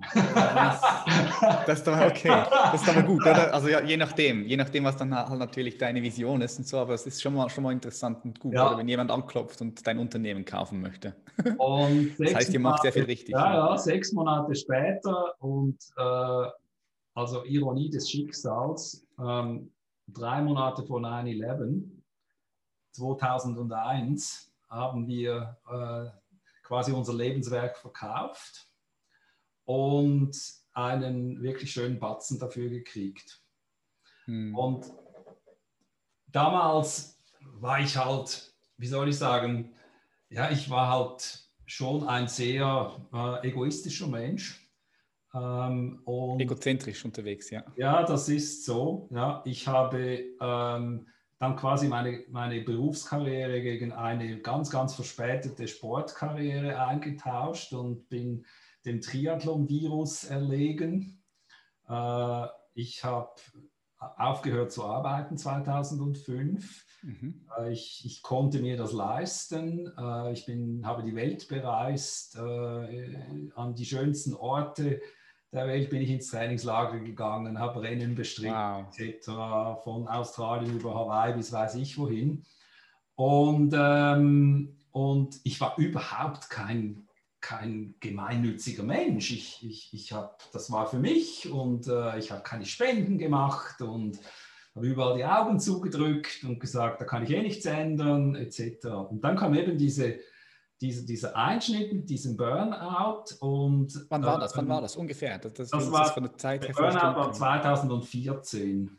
[1.66, 2.44] Das, ist doch okay.
[2.72, 3.54] Das ist aber gut, oder?
[3.54, 6.78] Also ja, je nachdem, je nachdem, was dann halt natürlich deine Vision ist und so,
[6.78, 8.78] aber es ist schon mal, schon mal interessant und gut, ja.
[8.78, 11.16] wenn jemand anklopft und dein Unternehmen kaufen möchte.
[11.58, 13.34] Und das heißt, ihr macht sehr viel richtig.
[13.34, 16.50] Ja, ja, sechs Monate später und äh,
[17.16, 19.72] also Ironie des Schicksals, ähm,
[20.08, 21.84] drei Monate vor 9-11,
[22.92, 26.10] 2001, haben wir äh,
[26.64, 28.67] quasi unser Lebenswerk verkauft
[29.68, 30.36] und
[30.72, 33.42] einen wirklich schönen Batzen dafür gekriegt.
[34.26, 34.56] Hm.
[34.56, 34.94] Und
[36.28, 39.74] damals war ich halt, wie soll ich sagen,
[40.30, 44.64] ja, ich war halt schon ein sehr äh, egoistischer Mensch.
[45.34, 46.02] Ähm,
[46.40, 47.66] Egozentrisch unterwegs, ja.
[47.76, 49.10] Ja, das ist so.
[49.12, 51.08] Ja, ich habe ähm,
[51.40, 58.46] dann quasi meine, meine Berufskarriere gegen eine ganz, ganz verspätete Sportkarriere eingetauscht und bin
[58.88, 61.24] dem Triathlon-Virus erlegen.
[61.88, 63.30] Äh, ich habe
[64.00, 66.86] aufgehört zu arbeiten 2005.
[67.04, 67.48] Mhm.
[67.58, 69.92] Äh, ich, ich, konnte mir das leisten.
[69.98, 75.02] Äh, ich bin, habe die Welt bereist, äh, an die schönsten Orte
[75.54, 79.00] der Welt bin ich ins Trainingslager gegangen, habe Rennen bestritten, wow.
[79.00, 79.84] etc.
[79.84, 82.44] Von Australien über Hawaii bis weiß ich wohin.
[83.16, 87.07] Und, ähm, und ich war überhaupt kein,
[87.42, 89.32] kein gemeinnütziger Mensch.
[89.32, 93.82] Ich, ich, ich hab, das war für mich und äh, ich habe keine Spenden gemacht
[93.82, 94.20] und
[94.76, 98.86] habe überall die Augen zugedrückt und gesagt, da kann ich eh nichts ändern, etc.
[99.10, 100.20] Und dann kam eben diese
[100.82, 104.06] diese, dieser Einschnitt mit diesem Burnout und.
[104.10, 104.56] Wann war das?
[104.56, 105.40] Wann war das ungefähr?
[105.40, 106.76] Das, das, das war das von der Zeit her.
[106.76, 108.96] Burnout war 2014.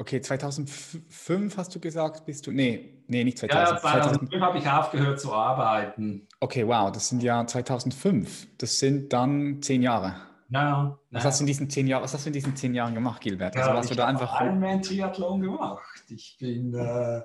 [0.00, 2.52] Okay, 2005 hast du gesagt, bist du.
[2.52, 3.68] Nee, nee, nicht 2000.
[3.68, 4.42] Ja, 2005 2000...
[4.42, 6.28] habe ich aufgehört zu arbeiten.
[6.38, 8.46] Okay, wow, das sind ja 2005.
[8.58, 10.14] Das sind dann zehn Jahre.
[10.50, 12.94] Ja, was, hast du in diesen zehn Jahren, was hast du in diesen zehn Jahren
[12.94, 13.56] gemacht, Gilbert?
[13.56, 14.40] Also ja, warst ich du da einfach.
[14.40, 16.04] Ironman Triathlon gemacht.
[16.08, 16.74] Ich bin.
[16.74, 17.22] Äh,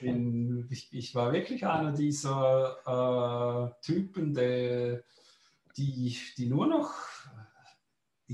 [0.00, 5.02] bin, ich, ich, war wirklich einer dieser äh, Typen, der,
[5.76, 6.92] die, die nur noch.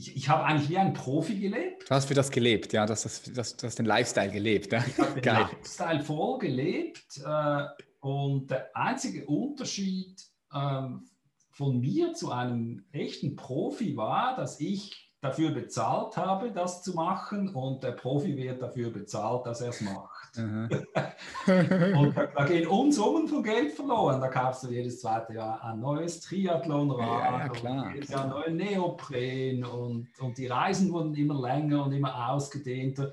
[0.01, 1.83] Ich, ich habe eigentlich wie ein Profi gelebt.
[1.91, 4.73] Du hast für das gelebt, ja, das, das, das, du hast den Lifestyle gelebt.
[4.73, 4.83] Ja?
[4.87, 5.35] Ich habe den.
[5.35, 7.65] Lifestyle voll gelebt äh,
[8.01, 10.23] und der einzige Unterschied
[10.55, 11.07] ähm,
[11.51, 17.55] von mir zu einem echten Profi war, dass ich dafür bezahlt habe, das zu machen
[17.55, 20.39] und der Profi wird dafür bezahlt, dass er es macht.
[20.39, 24.21] und da, da, gehen Unsummen von Geld verloren.
[24.21, 29.65] Da kaufst du jedes zweite Jahr ein neues Triathlonrad, ja, ja, klar, jedes Jahr Neopren
[29.65, 33.13] und, und die Reisen wurden immer länger und immer ausgedehnter.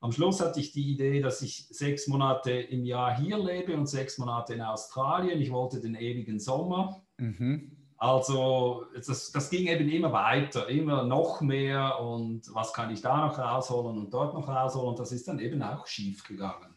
[0.00, 3.86] Am Schluss hatte ich die Idee, dass ich sechs Monate im Jahr hier lebe und
[3.86, 5.40] sechs Monate in Australien.
[5.40, 7.02] Ich wollte den ewigen Sommer.
[7.18, 7.79] Mhm.
[8.00, 13.26] Also das, das, ging eben immer weiter, immer noch mehr und was kann ich da
[13.26, 16.74] noch rausholen und dort noch rausholen und das ist dann eben auch schief gegangen.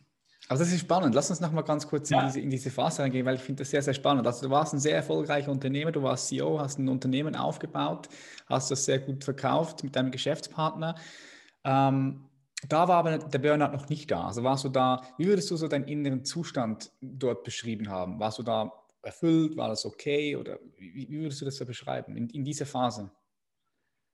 [0.50, 1.16] Also das ist spannend.
[1.16, 3.64] Lass uns noch mal ganz kurz in, diese, in diese Phase reingehen, weil ich finde
[3.64, 4.28] das sehr, sehr spannend.
[4.28, 8.10] Also du warst ein sehr erfolgreicher Unternehmer, du warst CEO, hast ein Unternehmen aufgebaut,
[8.48, 10.96] hast das sehr gut verkauft mit deinem Geschäftspartner.
[11.64, 12.26] Ähm,
[12.68, 14.28] da war aber der Burnout noch nicht da.
[14.28, 18.20] Also warst du da, wie würdest du so deinen inneren Zustand dort beschrieben haben?
[18.20, 19.56] Warst du da erfüllt?
[19.58, 20.36] War das okay?
[20.36, 23.12] Oder wie, wie würdest du das so beschreiben in, in dieser Phase?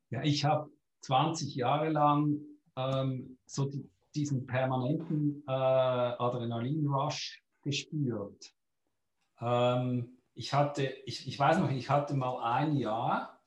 [0.09, 0.71] Ja, ich habe
[1.01, 2.39] 20 Jahre lang
[2.75, 8.53] ähm, so die, diesen permanenten äh, Adrenalin-Rush gespürt.
[9.39, 13.41] Ähm, ich hatte, ich, ich weiß noch, ich hatte mal ein Jahr,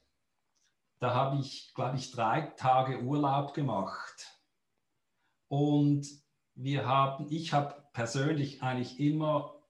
[0.98, 4.38] da habe ich, glaube ich, drei Tage Urlaub gemacht.
[5.48, 6.06] Und
[6.54, 9.61] wir haben, ich habe persönlich eigentlich immer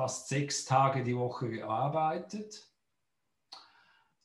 [0.00, 2.66] fast sechs Tage die Woche gearbeitet.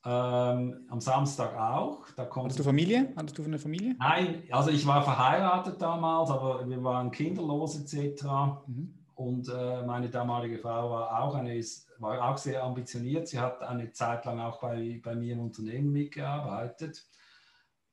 [0.05, 2.07] Ähm, am Samstag auch.
[2.15, 3.11] Da Hattest du Familie?
[3.17, 3.93] Hattest du eine Familie?
[3.99, 8.23] Nein, also ich war verheiratet damals, aber wir waren kinderlos etc.
[8.67, 8.93] Mhm.
[9.15, 11.61] Und äh, meine damalige Frau war auch, eine,
[11.99, 13.27] war auch sehr ambitioniert.
[13.27, 17.05] Sie hat eine Zeit lang auch bei, bei mir im Unternehmen mitgearbeitet.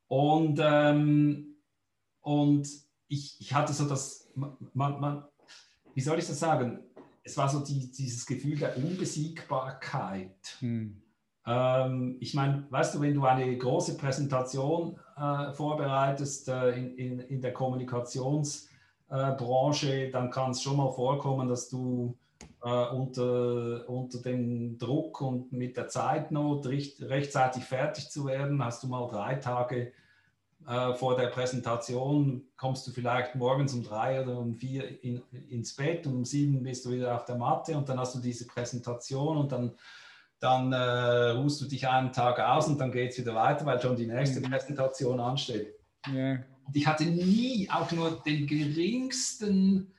[0.06, 1.56] Und, ähm,
[2.20, 2.68] und
[3.08, 5.24] ich, ich hatte so das, man, man,
[5.94, 6.91] wie soll ich das sagen?
[7.24, 10.56] Es war so die, dieses Gefühl der Unbesiegbarkeit.
[10.58, 11.02] Hm.
[11.46, 17.18] Ähm, ich meine, weißt du, wenn du eine große Präsentation äh, vorbereitest äh, in, in,
[17.20, 22.16] in, der Kommunikationsbranche, äh, dann kann es schon mal vorkommen, dass du
[22.62, 28.84] äh, unter, unter dem Druck und mit der Zeitnot recht, rechtzeitig fertig zu werden, hast
[28.84, 29.92] du mal drei Tage
[30.66, 35.74] äh, vor der Präsentation kommst du vielleicht morgens um drei oder um vier in, ins
[35.74, 38.46] Bett und um sieben bist du wieder auf der Matte und dann hast du diese
[38.46, 39.72] Präsentation und dann,
[40.38, 43.80] dann äh, ruhst du dich einen Tag aus und dann geht es wieder weiter, weil
[43.80, 44.50] schon die nächste mhm.
[44.50, 45.74] Präsentation ansteht.
[46.66, 49.92] Und ich hatte nie auch nur den geringsten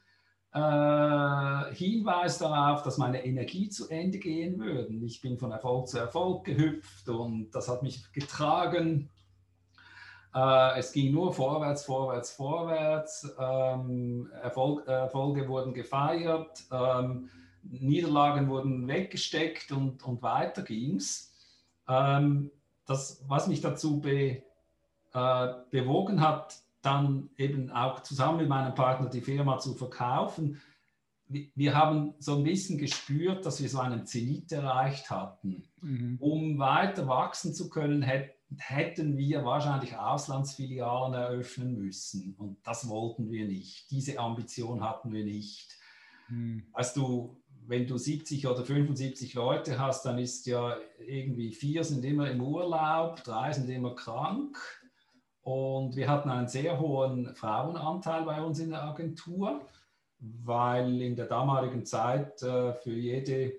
[0.54, 4.94] äh, Hinweis darauf, dass meine Energie zu Ende gehen würde.
[5.06, 9.10] Ich bin von Erfolg zu Erfolg gehüpft und das hat mich getragen
[10.34, 13.36] äh, es ging nur vorwärts, vorwärts, vorwärts.
[13.40, 17.30] Ähm, Erfolg, Erfolge wurden gefeiert, ähm,
[17.64, 21.34] Niederlagen wurden weggesteckt und, und weiter ging es.
[21.88, 22.52] Ähm,
[22.86, 24.44] das, was mich dazu be,
[25.14, 30.62] äh, bewogen hat, dann eben auch zusammen mit meinem Partner die Firma zu verkaufen,
[31.56, 35.64] wir haben so ein bisschen gespürt, dass wir so einen Zenit erreicht hatten.
[35.82, 36.18] Mhm.
[36.20, 42.36] Um weiter wachsen zu können, hätte hätten wir wahrscheinlich Auslandsfilialen eröffnen müssen.
[42.38, 43.90] Und das wollten wir nicht.
[43.92, 45.78] Diese Ambition hatten wir nicht.
[46.28, 46.68] Hm.
[46.74, 47.38] Weißt du,
[47.68, 52.42] wenn du 70 oder 75 Leute hast, dann ist ja irgendwie vier sind immer im
[52.42, 54.58] Urlaub, drei sind immer krank.
[55.42, 59.68] Und wir hatten einen sehr hohen Frauenanteil bei uns in der Agentur,
[60.20, 63.54] weil in der damaligen Zeit äh, für jede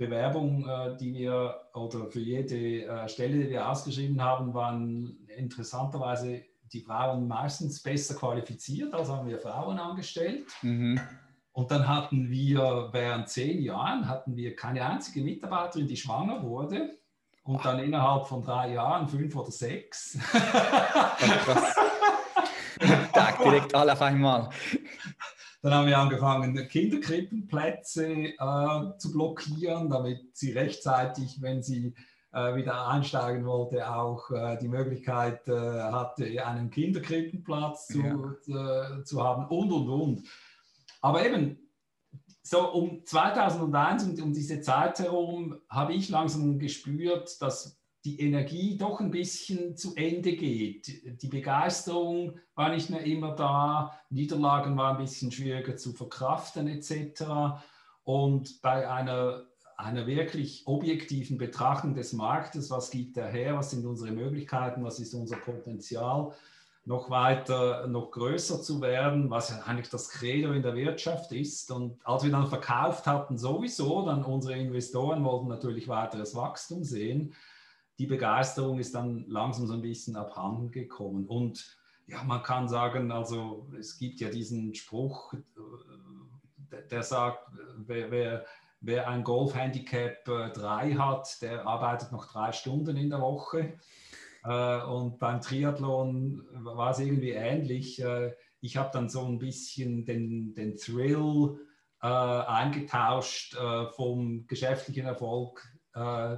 [0.00, 6.42] Bewerbung, äh, die wir oder für jede äh, Stelle, die wir ausgeschrieben haben, waren interessanterweise
[6.72, 10.46] die Frauen meistens besser qualifiziert, als haben wir Frauen angestellt.
[10.62, 10.98] Mhm.
[11.52, 16.96] Und dann hatten wir während zehn Jahren hatten wir keine einzige Mitarbeiterin, die schwanger wurde.
[17.42, 20.18] Und dann innerhalb von drei Jahren fünf oder sechs.
[23.12, 24.48] Tag direkt alle auf einmal.
[25.62, 31.94] Dann haben wir angefangen, Kinderkrippenplätze äh, zu blockieren, damit sie rechtzeitig, wenn sie
[32.32, 38.00] äh, wieder einsteigen wollte, auch äh, die Möglichkeit äh, hatte, einen Kinderkrippenplatz zu,
[38.46, 38.98] ja.
[39.00, 40.28] Äh, zu haben und, und, und.
[41.02, 41.58] Aber eben,
[42.42, 48.78] so um 2001 und um diese Zeit herum habe ich langsam gespürt, dass die Energie
[48.78, 51.22] doch ein bisschen zu Ende geht.
[51.22, 57.24] Die Begeisterung war nicht mehr immer da, Niederlagen waren ein bisschen schwieriger zu verkraften etc.
[58.04, 59.44] Und bei einer,
[59.76, 64.98] einer wirklich objektiven Betrachtung des Marktes, was gibt er her, was sind unsere Möglichkeiten, was
[64.98, 66.32] ist unser Potenzial,
[66.86, 71.70] noch weiter, noch größer zu werden, was eigentlich das Credo in der Wirtschaft ist.
[71.70, 77.34] Und als wir dann verkauft hatten, sowieso, dann unsere Investoren wollten natürlich weiteres Wachstum sehen.
[78.00, 81.26] Die Begeisterung ist dann langsam so ein bisschen abhanden gekommen.
[81.26, 88.10] Und ja, man kann sagen, also es gibt ja diesen Spruch, äh, der sagt, wer,
[88.10, 88.46] wer,
[88.80, 93.74] wer ein Golf-Handicap 3 äh, hat, der arbeitet noch drei Stunden in der Woche.
[94.44, 98.02] Äh, und beim Triathlon war es irgendwie ähnlich.
[98.02, 98.32] Äh,
[98.62, 101.58] ich habe dann so ein bisschen den, den Thrill
[102.02, 103.54] eingetauscht
[103.94, 105.62] vom geschäftlichen Erfolg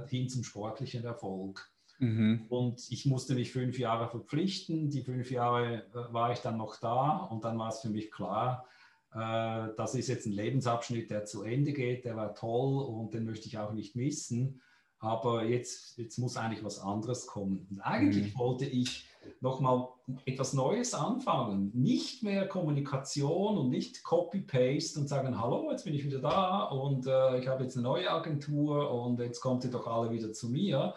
[0.07, 1.69] hin zum sportlichen Erfolg.
[1.99, 2.45] Mhm.
[2.49, 4.89] Und ich musste mich fünf Jahre verpflichten.
[4.89, 8.65] Die fünf Jahre war ich dann noch da und dann war es für mich klar,
[9.11, 13.47] das ist jetzt ein Lebensabschnitt, der zu Ende geht, der war toll und den möchte
[13.47, 14.59] ich auch nicht missen
[15.03, 17.67] aber jetzt, jetzt muss eigentlich was anderes kommen.
[17.69, 18.39] Und eigentlich mhm.
[18.39, 19.05] wollte ich
[19.41, 19.87] nochmal
[20.25, 21.71] etwas Neues anfangen.
[21.73, 27.07] Nicht mehr Kommunikation und nicht Copy-Paste und sagen, hallo, jetzt bin ich wieder da und
[27.07, 30.49] äh, ich habe jetzt eine neue Agentur und jetzt kommt ihr doch alle wieder zu
[30.49, 30.93] mir.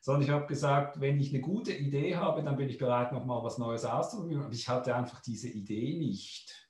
[0.00, 3.42] Sondern ich habe gesagt, wenn ich eine gute Idee habe, dann bin ich bereit, nochmal
[3.42, 4.42] was Neues auszuprobieren.
[4.42, 6.64] Aber ich hatte einfach diese Idee nicht.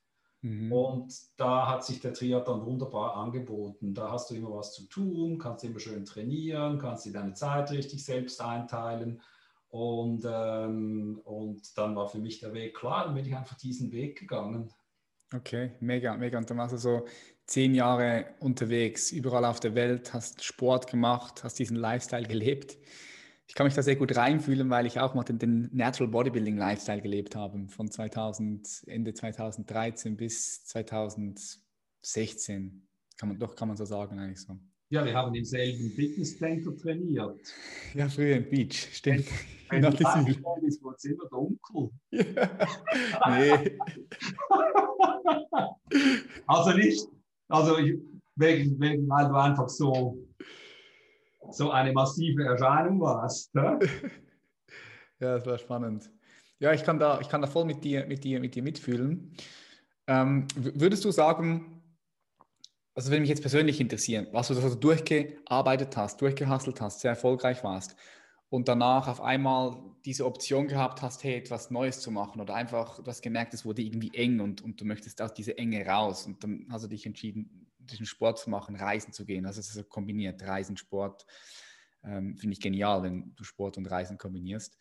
[0.45, 0.71] Mhm.
[0.71, 3.95] Und da hat sich der Triathlon wunderbar angeboten.
[3.95, 7.71] Da hast du immer was zu tun, kannst immer schön trainieren, kannst dir deine Zeit
[7.71, 9.23] richtig selbst einteilen.
[9.75, 13.91] Und, ähm, und dann war für mich der Weg klar, dann bin ich einfach diesen
[13.91, 14.73] Weg gegangen.
[15.35, 16.39] Okay, mega, mega.
[16.39, 17.07] Und dann warst du so
[17.47, 22.79] zehn Jahre unterwegs, überall auf der Welt, hast Sport gemacht, hast diesen Lifestyle gelebt
[23.47, 26.57] ich kann mich da sehr gut reinfühlen, weil ich auch mal den, den Natural Bodybuilding
[26.57, 32.89] Lifestyle gelebt habe, von 2000, Ende 2013 bis 2016.
[33.19, 34.59] Kann man, doch kann man so sagen, eigentlich so.
[34.91, 37.41] Ja, wir haben im selben Fitnesscenter trainiert.
[37.95, 39.27] Ja, früher im Beach, stimmt.
[39.71, 41.91] Wenn, wenn du reingekommen bist, wurde es immer dunkel.
[42.11, 42.69] Ja.
[43.31, 43.79] nee.
[46.47, 47.09] also nicht,
[47.49, 47.99] also ich,
[48.37, 50.19] wegen, wegen, weil du einfach so
[51.51, 53.55] so eine massive Erscheinung warst.
[53.55, 53.79] Ne?
[55.21, 56.11] ja, das war spannend.
[56.59, 59.33] Ja, ich kann da, ich kann da voll mit dir, mit dir, mit dir mitfühlen.
[60.07, 61.74] Ähm, würdest du sagen,
[62.95, 67.11] also würde mich jetzt persönlich interessieren, was du, was du durchgearbeitet hast, durchgehasselt hast, sehr
[67.11, 67.97] erfolgreich warst
[68.51, 73.03] und danach auf einmal diese Option gehabt hast, hey, etwas Neues zu machen oder einfach,
[73.03, 76.27] du hast gemerkt, es wurde irgendwie eng und, und du möchtest aus dieser Enge raus
[76.27, 79.47] und dann hast du dich entschieden, diesen Sport zu machen, reisen zu gehen.
[79.47, 81.27] Also es ist kombiniert, Reisen, Sport.
[82.03, 84.77] Ähm, Finde ich genial, wenn du Sport und Reisen kombinierst.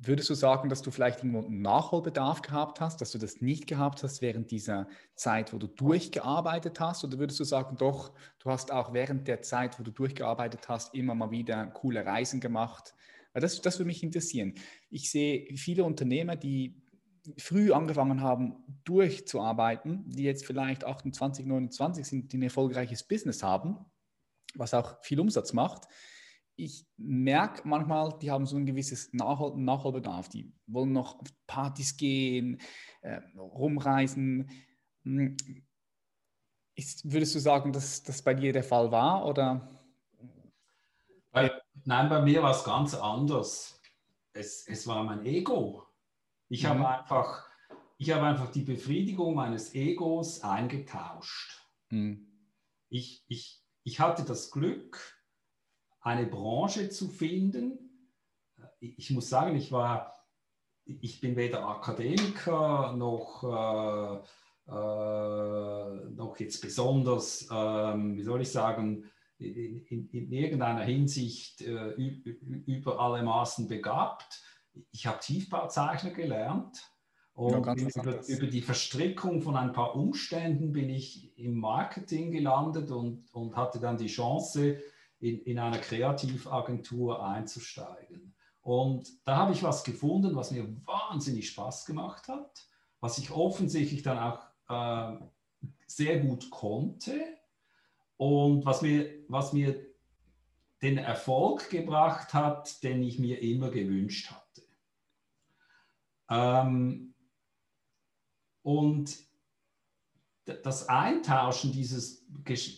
[0.00, 3.66] Würdest du sagen, dass du vielleicht irgendwo einen Nachholbedarf gehabt hast, dass du das nicht
[3.66, 7.04] gehabt hast während dieser Zeit, wo du durchgearbeitet hast?
[7.04, 10.94] Oder würdest du sagen, doch, du hast auch während der Zeit, wo du durchgearbeitet hast,
[10.94, 12.94] immer mal wieder coole Reisen gemacht?
[13.34, 14.54] Das, das würde mich interessieren.
[14.88, 16.80] Ich sehe viele Unternehmer, die
[17.36, 23.76] früh angefangen haben, durchzuarbeiten, die jetzt vielleicht 28, 29 sind, die ein erfolgreiches Business haben,
[24.54, 25.88] was auch viel Umsatz macht.
[26.60, 30.28] Ich merke manchmal, die haben so ein gewisses Nachhol Nachholbedarf.
[30.28, 32.60] Die wollen noch auf Partys gehen,
[33.00, 34.50] äh, rumreisen.
[35.04, 35.36] Hm,
[36.74, 39.24] ist, würdest du sagen, dass das bei dir der Fall war?
[39.24, 39.68] Oder?
[41.30, 41.52] Bei,
[41.84, 43.80] nein, bei mir war es ganz anders.
[44.32, 45.86] Es, es war mein Ego.
[46.48, 46.68] Ich mhm.
[46.70, 47.48] habe einfach,
[47.98, 51.64] ich habe einfach die Befriedigung meines Egos eingetauscht.
[51.90, 52.26] Mhm.
[52.88, 55.17] ich, ich, ich hatte das Glück,
[56.08, 57.78] eine Branche zu finden.
[58.80, 60.24] Ich muss sagen, ich war,
[60.84, 69.04] ich bin weder Akademiker noch, äh, äh, noch jetzt besonders, äh, wie soll ich sagen,
[69.38, 74.42] in, in, in irgendeiner Hinsicht äh, über alle Maßen begabt.
[74.90, 76.80] Ich habe Tiefbauzeichner gelernt
[77.34, 82.90] und ja, über, über, die Verstrickung von ein paar Umständen bin ich im Marketing gelandet
[82.90, 84.80] und, und hatte dann die Chance,
[85.20, 88.34] in, in einer Kreativagentur einzusteigen.
[88.62, 92.66] Und da habe ich was gefunden, was mir wahnsinnig Spaß gemacht hat,
[93.00, 95.18] was ich offensichtlich dann auch äh,
[95.86, 97.18] sehr gut konnte
[98.16, 99.86] und was mir, was mir
[100.82, 104.62] den Erfolg gebracht hat, den ich mir immer gewünscht hatte.
[106.30, 107.14] Ähm,
[108.62, 109.16] und
[110.44, 112.26] das Eintauschen dieses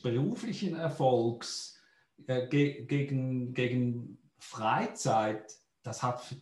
[0.02, 1.79] beruflichen Erfolgs
[2.26, 5.52] äh, ge gegen, gegen Freizeit,
[5.82, 6.36] das hat für,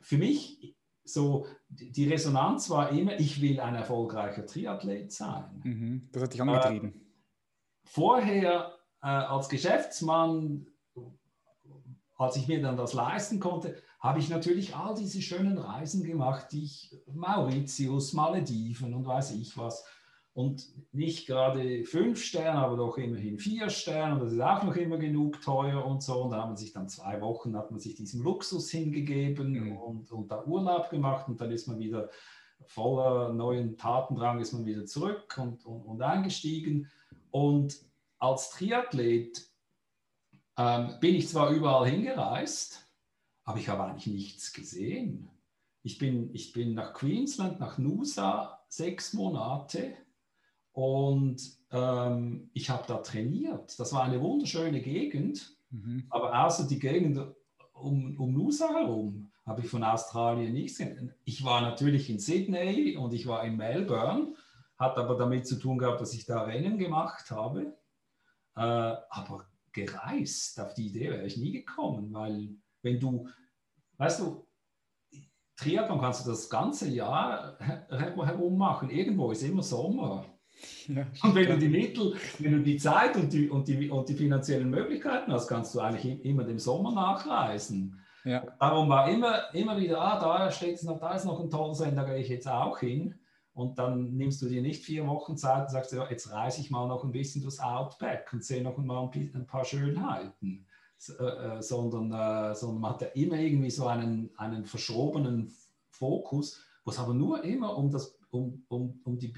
[0.00, 5.60] für mich so, die Resonanz war immer, ich will ein erfolgreicher Triathlet sein.
[5.64, 6.94] Mhm, das hat dich angetrieben.
[6.94, 7.00] Äh,
[7.84, 10.66] vorher äh, als Geschäftsmann,
[12.16, 16.48] als ich mir dann das leisten konnte, habe ich natürlich all diese schönen Reisen gemacht,
[16.52, 19.84] die ich Mauritius, Malediven und weiß ich was.
[20.40, 24.14] Und nicht gerade fünf Sterne, aber doch immerhin vier Sterne.
[24.14, 26.22] Und das ist auch noch immer genug teuer und so.
[26.22, 29.76] Und da hat man sich dann zwei Wochen, hat man sich diesem Luxus hingegeben mhm.
[29.76, 31.28] und, und da Urlaub gemacht.
[31.28, 32.08] Und dann ist man wieder
[32.66, 36.88] voller neuen Tatendrang, ist man wieder zurück und, und, und eingestiegen.
[37.30, 37.78] Und
[38.18, 39.46] als Triathlet
[40.56, 42.88] ähm, bin ich zwar überall hingereist,
[43.44, 45.28] aber ich habe eigentlich nichts gesehen.
[45.82, 49.94] Ich bin, ich bin nach Queensland, nach Nusa, sechs Monate
[50.80, 53.78] und ähm, ich habe da trainiert.
[53.78, 56.06] Das war eine wunderschöne Gegend, mhm.
[56.08, 57.18] aber außer die Gegend
[57.74, 61.12] um, um Nusa herum habe ich von Australien nichts gesehen.
[61.24, 64.34] Ich war natürlich in Sydney und ich war in Melbourne,
[64.78, 67.76] hat aber damit zu tun gehabt, dass ich da Rennen gemacht habe.
[68.56, 72.50] Äh, aber gereist, auf die Idee wäre ich nie gekommen, weil
[72.82, 73.28] wenn du
[74.00, 74.46] Weißt du,
[75.56, 77.58] Triathlon kannst du das ganze Jahr
[77.90, 78.88] herum machen.
[78.88, 80.24] Irgendwo ist immer Sommer.
[80.88, 84.08] Ja, und wenn du die Mittel, wenn du die Zeit und die, und, die, und
[84.08, 87.98] die finanziellen Möglichkeiten hast, kannst du eigentlich immer dem Sommer nachreisen.
[88.24, 88.44] Ja.
[88.58, 92.08] Darum war immer, immer wieder, ah, da steht noch, da ist noch ein Tollsender, da
[92.08, 93.14] gehe ich jetzt auch hin.
[93.52, 96.70] Und dann nimmst du dir nicht vier Wochen Zeit und sagst, ja, jetzt reise ich
[96.70, 100.66] mal noch ein bisschen durchs Outback und sehe noch mal ein paar Schönheiten.
[101.08, 105.50] Äh, äh, sondern, äh, sondern man hat ja immer irgendwie so einen, einen verschobenen
[105.88, 109.32] Fokus, wo es aber nur immer um, das, um, um, um die,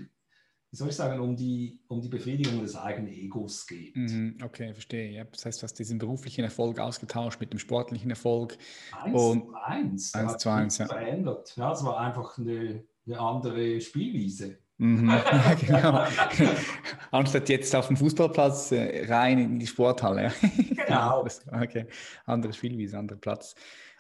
[0.72, 3.94] wie soll ich sagen, um die, um die Befriedigung des eigenen Egos geht.
[3.94, 5.10] Mhm, okay, verstehe.
[5.10, 8.56] Ja, das heißt, du hast diesen beruflichen Erfolg ausgetauscht mit dem sportlichen Erfolg.
[9.02, 10.14] Eins und zu eins.
[10.14, 10.86] Eins zu eins, ja.
[10.86, 11.54] Verändert.
[11.56, 14.56] Ja, es war einfach eine, eine andere Spielwiese.
[14.78, 15.12] Mhm.
[15.66, 16.06] genau.
[17.10, 20.32] Anstatt jetzt auf dem Fußballplatz äh, rein in die Sporthalle.
[20.86, 21.26] genau.
[21.52, 21.84] okay,
[22.24, 23.54] andere Spielwiese, anderer Platz.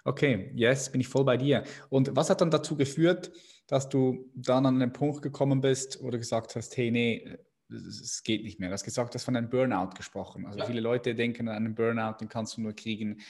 [0.04, 1.64] Okay, yes, bin ich voll bei dir.
[1.88, 3.30] Und was hat dann dazu geführt,
[3.66, 7.38] dass du dann an den Punkt gekommen bist oder gesagt hast, hey, nee,
[7.68, 8.68] es geht nicht mehr.
[8.68, 10.46] Du hast gesagt, du hast von einem Burnout gesprochen.
[10.46, 10.66] Also ja.
[10.66, 13.20] viele Leute denken an einen Burnout, den kannst du nur kriegen,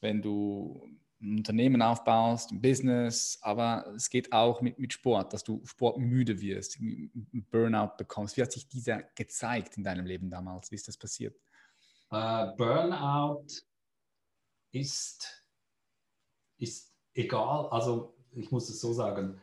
[0.00, 0.86] wenn du
[1.20, 6.40] ein Unternehmen aufbaust, ein Business, aber es geht auch mit, mit Sport, dass du sportmüde
[6.40, 8.36] wirst, einen Burnout bekommst.
[8.36, 10.70] Wie hat sich dieser gezeigt in deinem Leben damals?
[10.70, 11.36] Wie ist das passiert?
[12.12, 13.46] Uh, Burnout
[14.70, 15.44] ist,
[16.58, 19.40] ist egal, also ich muss es so sagen.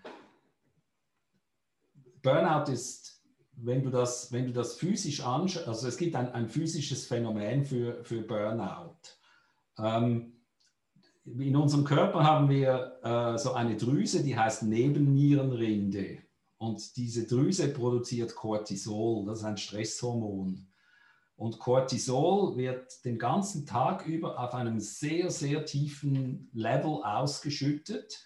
[2.21, 3.23] Burnout ist,
[3.57, 7.63] wenn du das, wenn du das physisch anschaust, also es gibt ein, ein physisches Phänomen
[7.63, 8.97] für, für Burnout.
[9.77, 10.33] Ähm,
[11.25, 16.19] in unserem Körper haben wir äh, so eine Drüse, die heißt Nebennierenrinde.
[16.57, 20.67] Und diese Drüse produziert Cortisol, das ist ein Stresshormon.
[21.35, 28.17] Und Cortisol wird den ganzen Tag über auf einem sehr, sehr tiefen Level ausgeschüttet.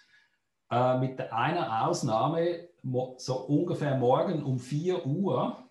[0.70, 2.68] Äh, mit einer Ausnahme,
[3.16, 5.68] so ungefähr morgen um 4 Uhr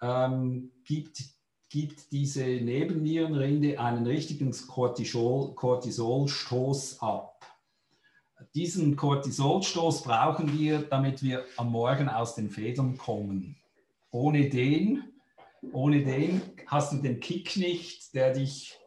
[0.00, 1.34] ähm, gibt
[1.74, 7.44] gibt diese Nebennierenrinde einen richtigen Cortisol, Cortisolstoß ab.
[8.54, 13.56] Diesen Cortisolstoß brauchen wir, damit wir am Morgen aus den Federn kommen.
[14.12, 15.02] Ohne den,
[15.72, 18.78] ohne den hast du den Kick nicht, der dich,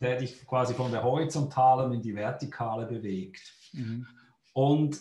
[0.00, 3.54] der dich quasi von der horizontalen in die vertikale bewegt.
[3.72, 4.06] Mhm.
[4.52, 5.00] Und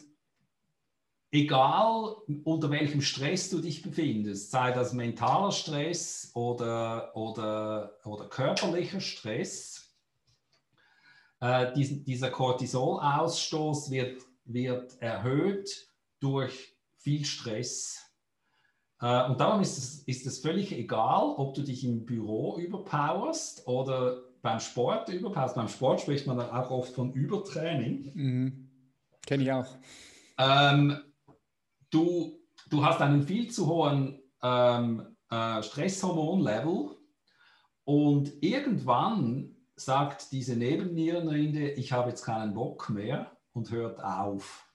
[1.32, 9.02] egal unter welchem Stress du dich befindest, sei das mentaler Stress oder, oder, oder körperlicher
[9.02, 9.94] Stress,
[11.40, 18.13] äh, diesen, dieser Cortisolausstoß wird, wird erhöht durch viel Stress.
[19.04, 23.68] Äh, und darum ist es, ist es völlig egal, ob du dich im Büro überpowerst
[23.68, 25.56] oder beim Sport überpowerst.
[25.56, 28.12] Beim Sport spricht man dann auch oft von Übertraining.
[28.14, 28.70] Mhm.
[29.26, 29.68] Kenne ich auch.
[30.38, 30.98] Ähm,
[31.90, 32.40] du,
[32.70, 36.96] du hast einen viel zu hohen ähm, äh, Stresshormonlevel
[37.84, 44.70] und irgendwann sagt diese Nebennierenrinde, ich habe jetzt keinen Bock mehr und hört auf.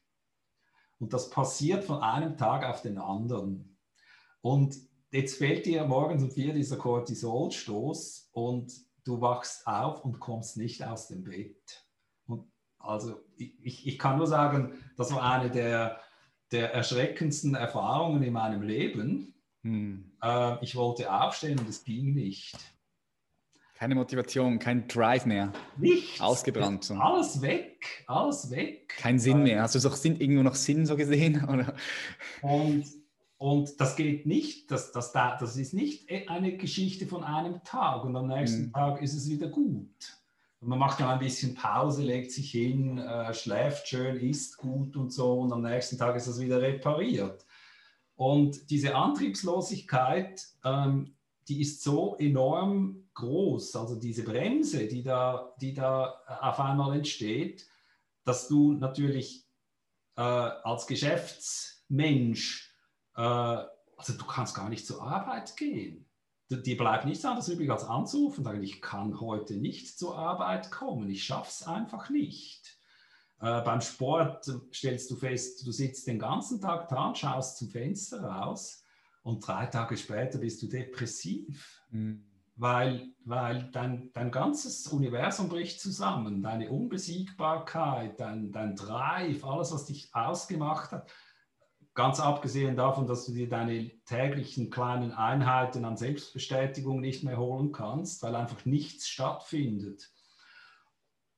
[0.99, 3.68] Und das passiert von einem Tag auf den anderen.
[4.49, 4.77] Und
[5.11, 8.73] jetzt fällt dir morgens um vier dieser Cortisolstoß und
[9.05, 11.85] du wachst auf und kommst nicht aus dem Bett.
[12.27, 16.01] Und also ich, ich kann nur sagen, das war eine der
[16.51, 19.35] der erschreckendsten Erfahrungen in meinem Leben.
[19.65, 20.13] Hm.
[20.23, 22.57] Äh, ich wollte aufstehen und es ging nicht.
[23.75, 25.53] Keine Motivation, kein Drive mehr.
[25.77, 26.23] Nichts.
[26.23, 26.85] Ausgebrannt.
[26.85, 26.95] So.
[26.95, 28.95] Alles weg, alles weg.
[28.97, 29.61] Kein Sinn mehr.
[29.61, 31.45] Hast du doch Sinn, irgendwo noch Sinn so gesehen?
[31.45, 31.75] Oder?
[32.41, 32.87] Und,
[33.39, 34.71] und das geht nicht.
[34.71, 38.73] Das, das, das ist nicht eine Geschichte von einem Tag und am nächsten hm.
[38.73, 40.19] Tag ist es wieder gut.
[40.61, 45.13] Man macht dann ein bisschen Pause, legt sich hin, äh, schläft schön, isst gut und
[45.13, 47.47] so und am nächsten Tag ist das wieder repariert.
[48.17, 51.15] Und diese Antriebslosigkeit, ähm,
[51.47, 57.67] die ist so enorm groß, also diese Bremse, die da, die da auf einmal entsteht,
[58.25, 59.47] dass du natürlich
[60.17, 62.68] äh, als Geschäftsmensch, äh,
[63.21, 66.09] also du kannst gar nicht zur Arbeit gehen
[66.51, 70.71] die bleibt nichts anderes übrig als anzurufen und sagen, ich kann heute nicht zur Arbeit
[70.71, 72.79] kommen, ich schaffe es einfach nicht.
[73.41, 77.69] Äh, beim Sport stellst du fest, du sitzt den ganzen Tag da und schaust zum
[77.69, 78.83] Fenster raus
[79.23, 82.25] und drei Tage später bist du depressiv, mhm.
[82.57, 89.85] weil, weil dein, dein ganzes Universum bricht zusammen, deine Unbesiegbarkeit, dein, dein Drive, alles, was
[89.85, 91.11] dich ausgemacht hat
[91.99, 97.73] Ganz abgesehen davon, dass du dir deine täglichen kleinen Einheiten an Selbstbestätigung nicht mehr holen
[97.73, 100.09] kannst, weil einfach nichts stattfindet.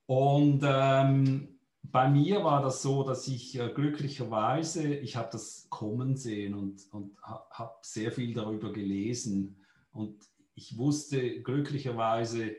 [0.04, 6.14] Und ähm, bei mir war das so, dass ich äh, glücklicherweise, ich habe das kommen
[6.18, 9.64] sehen und, und habe sehr viel darüber gelesen.
[9.92, 10.22] Und
[10.54, 12.54] ich wusste glücklicherweise,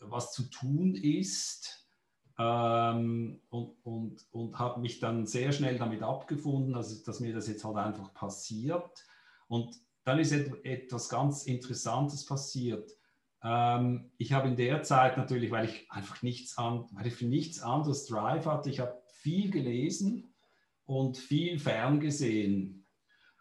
[0.00, 1.79] was zu tun ist
[2.40, 7.48] ähm, und, und, und habe mich dann sehr schnell damit abgefunden, also, dass mir das
[7.48, 9.04] jetzt halt einfach passiert.
[9.46, 12.90] Und dann ist etwas ganz Interessantes passiert.
[13.42, 17.26] Ähm, ich habe in der Zeit natürlich, weil ich einfach nichts an, weil ich für
[17.26, 20.32] nichts anderes Drive hatte, ich habe viel gelesen
[20.86, 22.86] und viel ferngesehen.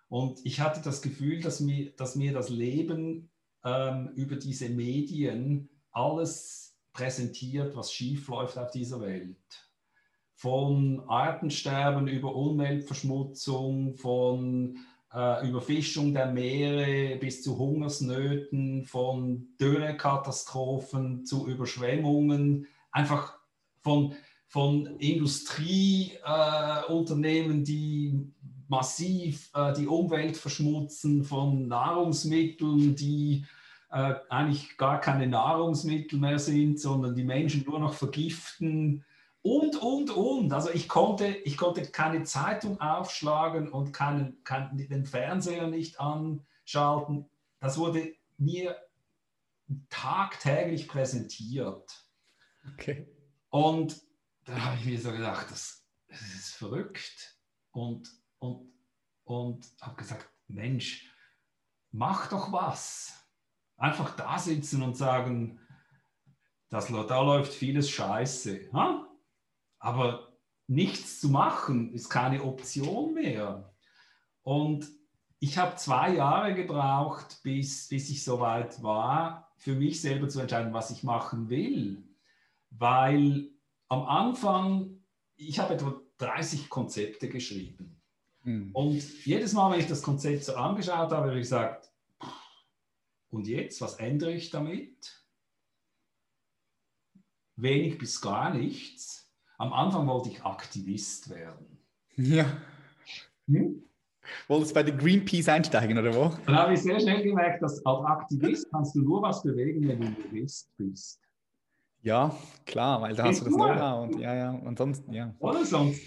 [0.10, 3.32] Und ich hatte das Gefühl, dass mir, dass mir das Leben
[3.64, 6.69] ähm, über diese Medien alles
[7.00, 9.38] präsentiert, was schief läuft auf dieser Welt.
[10.36, 14.78] Von Artensterben über Umweltverschmutzung, von
[15.14, 23.40] äh, Überfischung der Meere bis zu Hungersnöten, von Dürrekatastrophen zu Überschwemmungen, einfach
[23.82, 24.14] von,
[24.48, 28.28] von Industrieunternehmen, äh, die
[28.68, 33.46] massiv äh, die Umwelt verschmutzen, von Nahrungsmitteln, die
[33.92, 39.04] äh, eigentlich gar keine Nahrungsmittel mehr sind, sondern die Menschen nur noch vergiften
[39.42, 40.54] und, und, und.
[40.54, 47.30] Also ich konnte, ich konnte keine Zeitung aufschlagen und keinen, keinen, den Fernseher nicht anschalten.
[47.60, 48.76] Das wurde mir
[49.90, 51.90] tagtäglich präsentiert.
[52.74, 53.08] Okay.
[53.50, 54.02] Und
[54.46, 57.38] da habe ich mir so gedacht, das, das ist verrückt.
[57.72, 58.10] Und,
[58.40, 58.72] und,
[59.24, 61.12] und habe gesagt, Mensch,
[61.92, 63.19] mach doch was
[63.80, 65.60] einfach da sitzen und sagen,
[66.70, 68.70] das, da läuft vieles scheiße.
[68.74, 69.08] Ha?
[69.80, 70.34] Aber
[70.68, 73.74] nichts zu machen ist keine Option mehr.
[74.44, 74.88] Und
[75.40, 80.74] ich habe zwei Jahre gebraucht, bis, bis ich soweit war, für mich selber zu entscheiden,
[80.74, 82.04] was ich machen will.
[82.70, 83.50] Weil
[83.88, 85.02] am Anfang,
[85.38, 88.00] ich habe etwa 30 Konzepte geschrieben.
[88.44, 88.72] Hm.
[88.74, 91.89] Und jedes Mal, wenn ich das Konzept so angeschaut habe, habe ich gesagt,
[93.30, 95.24] und jetzt, was ändere ich damit?
[97.56, 99.32] Wenig bis gar nichts.
[99.58, 101.78] Am Anfang wollte ich Aktivist werden.
[102.16, 102.46] Ja.
[103.48, 103.84] Hm?
[104.48, 106.32] Wolltest du bei der Greenpeace einsteigen oder wo?
[106.46, 110.00] Dann habe ich sehr schnell gemerkt, dass als Aktivist kannst du nur was bewegen, wenn
[110.00, 111.20] du Jurist bist.
[112.02, 112.34] Ja,
[112.66, 115.36] klar, weil da hast du das Know-how und ja, ja, ansonsten, ja.
[115.40, 116.02] Oder sonst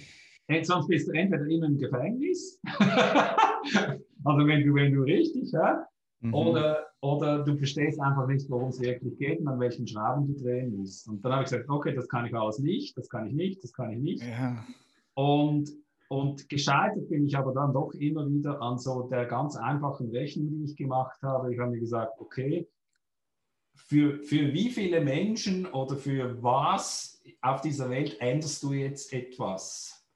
[0.62, 2.60] sonst bist du entweder immer im Gefängnis,
[4.24, 5.86] also wenn du, wenn du richtig, ja,
[6.20, 6.34] mhm.
[6.34, 10.40] oder, oder du verstehst einfach nicht, worum es wirklich geht und an welchen Schrauben du
[10.40, 11.08] drehen musst.
[11.08, 13.62] Und dann habe ich gesagt, okay, das kann ich alles nicht, das kann ich nicht,
[13.62, 14.22] das kann ich nicht.
[14.22, 14.64] Ja.
[15.14, 15.68] Und,
[16.08, 20.48] und gescheitert bin ich aber dann doch immer wieder an so der ganz einfachen Rechnung,
[20.48, 21.52] die ich gemacht habe.
[21.52, 22.68] Ich habe mir gesagt, okay,
[23.74, 30.06] für, für wie viele Menschen oder für was auf dieser Welt änderst du jetzt etwas?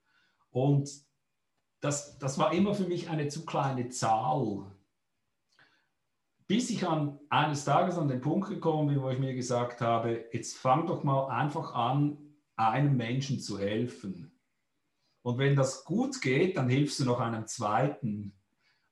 [0.50, 0.88] Und
[1.80, 4.66] das, das war immer für mich eine zu kleine Zahl.
[6.48, 10.26] Bis ich an eines Tages an den Punkt gekommen bin, wo ich mir gesagt habe,
[10.32, 12.18] jetzt fang doch mal einfach an,
[12.56, 14.32] einem Menschen zu helfen.
[15.22, 18.32] Und wenn das gut geht, dann hilfst du noch einem zweiten.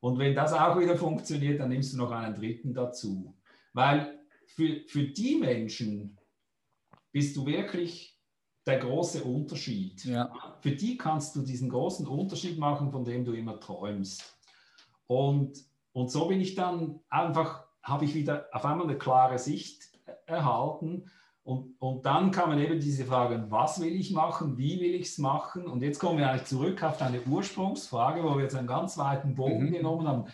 [0.01, 3.35] Und wenn das auch wieder funktioniert, dann nimmst du noch einen dritten dazu.
[3.73, 6.19] Weil für, für die Menschen
[7.13, 8.21] bist du wirklich
[8.67, 10.05] der große Unterschied.
[10.05, 10.59] Ja.
[10.61, 14.39] Für die kannst du diesen großen Unterschied machen, von dem du immer träumst.
[15.07, 15.59] Und,
[15.95, 19.93] und so bin ich dann einfach, habe ich wieder auf einmal eine klare Sicht
[20.27, 21.09] erhalten.
[21.45, 25.19] Und, und dann kamen eben diese Fragen, was will ich machen, wie will ich es
[25.19, 25.67] machen?
[25.67, 29.37] Und jetzt kommen wir eigentlich zurück auf deine Ursprungsfrage, wo wir jetzt einen ganz weiten
[29.37, 29.73] Bogen mhm.
[29.73, 30.25] genommen haben.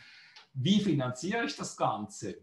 [0.55, 2.37] Wie finanziere ich das Ganze?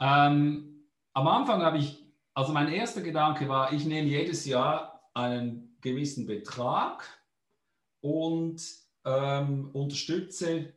[0.00, 5.76] Ähm, am Anfang habe ich, also mein erster Gedanke war, ich nehme jedes Jahr einen
[5.80, 7.04] gewissen Betrag
[8.00, 8.60] und
[9.04, 10.75] ähm, unterstütze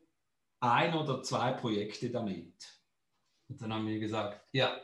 [0.60, 2.53] ein oder zwei Projekte damit.
[3.47, 4.80] Und dann haben wir gesagt, ja,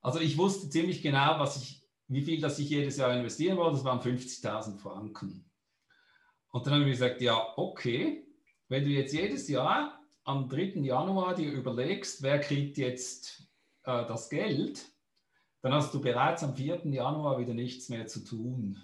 [0.00, 3.76] also ich wusste ziemlich genau, was ich, wie viel das ich jedes Jahr investieren wollte,
[3.76, 5.50] das waren 50.000 Franken.
[6.52, 8.24] Und dann haben wir gesagt, ja, okay,
[8.68, 10.80] wenn du jetzt jedes Jahr am 3.
[10.80, 13.42] Januar dir überlegst, wer kriegt jetzt
[13.84, 14.86] äh, das Geld,
[15.62, 16.86] dann hast du bereits am 4.
[16.86, 18.80] Januar wieder nichts mehr zu tun.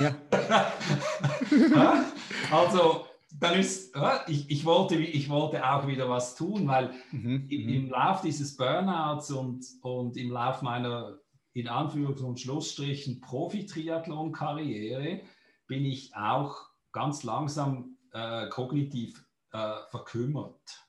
[0.00, 0.16] Ja.
[2.50, 3.06] also,
[3.40, 3.96] dann ist,
[4.28, 7.74] ich, ich, wollte, ich wollte auch wieder was tun, weil mhm, im, mhm.
[7.74, 11.18] im Lauf dieses Burnouts und, und im Lauf meiner,
[11.54, 15.22] in Anführungs- und Schlussstrichen, Profi-Triathlon-Karriere
[15.66, 20.86] bin ich auch ganz langsam äh, kognitiv äh, verkümmert.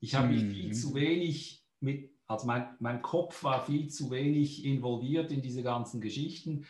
[0.00, 0.72] Ich habe mich viel mhm.
[0.72, 6.00] zu wenig mit, also mein, mein Kopf war viel zu wenig involviert in diese ganzen
[6.00, 6.66] Geschichten.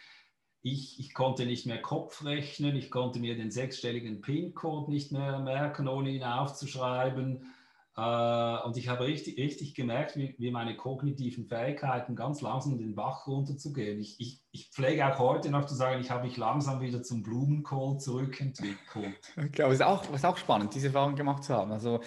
[0.68, 5.38] Ich, ich konnte nicht mehr Kopf rechnen, ich konnte mir den sechsstelligen PIN-Code nicht mehr
[5.38, 7.54] merken, ohne ihn aufzuschreiben.
[7.96, 12.96] Äh, und ich habe richtig, richtig gemerkt, wie, wie, meine kognitiven Fähigkeiten ganz langsam den
[12.96, 14.00] Bach runterzugehen.
[14.00, 17.22] Ich, ich, ich pflege auch heute noch zu sagen, ich habe mich langsam wieder zum
[17.22, 19.14] Blumenkohl zurückentwickelt.
[19.36, 21.70] Ich glaube, es ist auch, ist auch spannend, diese Erfahrung gemacht zu haben.
[21.70, 22.00] Also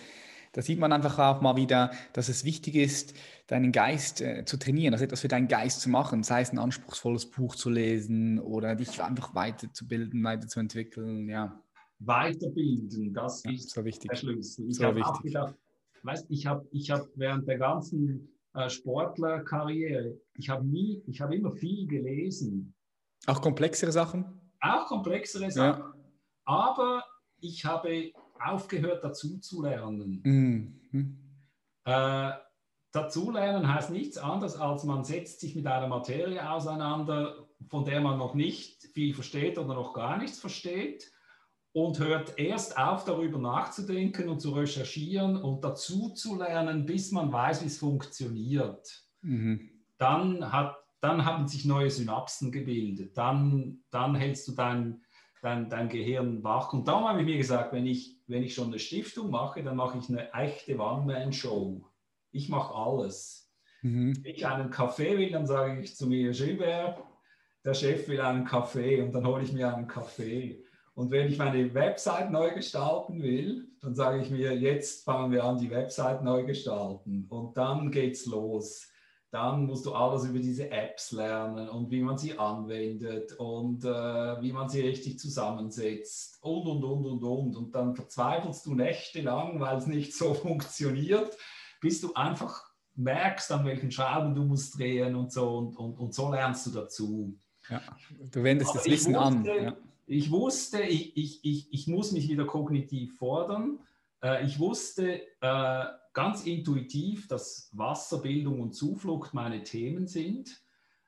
[0.52, 3.14] da sieht man einfach auch mal wieder, dass es wichtig ist,
[3.48, 6.60] deinen Geist äh, zu trainieren, also etwas für deinen Geist zu machen, sei es ein
[6.60, 11.62] anspruchsvolles Buch zu lesen oder dich einfach weiterzubilden, weiterzuentwickeln, ja.
[12.00, 14.10] Weiterbilden, das ja, ist so wichtig.
[14.10, 14.70] der Schlüssel.
[14.70, 15.56] Ich so habe auch gedacht,
[16.04, 21.36] weißt, ich habe ich hab während der ganzen äh, Sportlerkarriere, ich habe nie, ich habe
[21.36, 22.74] immer viel gelesen.
[23.26, 24.26] Auch komplexere Sachen?
[24.62, 25.82] Auch komplexere Sachen.
[25.82, 25.94] Ja.
[26.46, 27.04] Aber
[27.42, 28.12] ich habe
[28.42, 30.22] aufgehört, dazu zu lernen.
[30.24, 31.18] Mhm.
[31.86, 32.32] Äh,
[32.92, 38.18] dazulernen heißt nichts anderes, als man setzt sich mit einer Materie auseinander, von der man
[38.18, 41.12] noch nicht viel versteht oder noch gar nichts versteht
[41.72, 47.32] und hört erst auf, darüber nachzudenken und zu recherchieren und dazu zu lernen, bis man
[47.32, 49.04] weiß, wie es funktioniert.
[49.22, 49.70] Mhm.
[49.98, 53.18] Dann, hat, dann haben sich neue Synapsen gebildet.
[53.18, 55.04] Dann, dann hältst du dein,
[55.42, 56.74] dein, dein Gehirn wach.
[56.74, 59.76] Und darum habe ich mir gesagt, wenn ich, wenn ich schon eine Stiftung mache, dann
[59.76, 61.82] mache ich eine echte One-Man-Show.
[62.32, 63.52] Ich mache alles.
[63.82, 64.24] Mhm.
[64.24, 67.02] Wenn ich einen Kaffee will, dann sage ich zu mir, Gilbert,
[67.64, 70.64] der Chef will einen Kaffee und dann hole ich mir einen Kaffee.
[70.96, 75.44] Und wenn ich meine Website neu gestalten will, dann sage ich mir, jetzt fangen wir
[75.46, 77.26] an, die Website neu gestalten.
[77.30, 78.89] Und dann geht's los.
[79.32, 84.42] Dann musst du alles über diese Apps lernen und wie man sie anwendet und äh,
[84.42, 87.56] wie man sie richtig zusammensetzt und, und, und, und, und.
[87.56, 91.38] Und dann verzweifelst du nächtelang, weil es nicht so funktioniert,
[91.80, 92.64] bis du einfach
[92.96, 95.58] merkst, an welchen Schrauben du musst drehen und so.
[95.58, 97.38] Und, und, und so lernst du dazu.
[97.70, 97.82] Ja,
[98.32, 99.46] du wendest Aber das Wissen wusste, an.
[99.46, 99.78] Ja
[100.10, 103.80] ich wusste, ich, ich, ich, ich muss mich wieder kognitiv fordern.
[104.24, 105.84] Äh, ich wusste äh,
[106.20, 110.50] ganz intuitiv, dass Wasserbildung und Zuflucht meine Themen sind.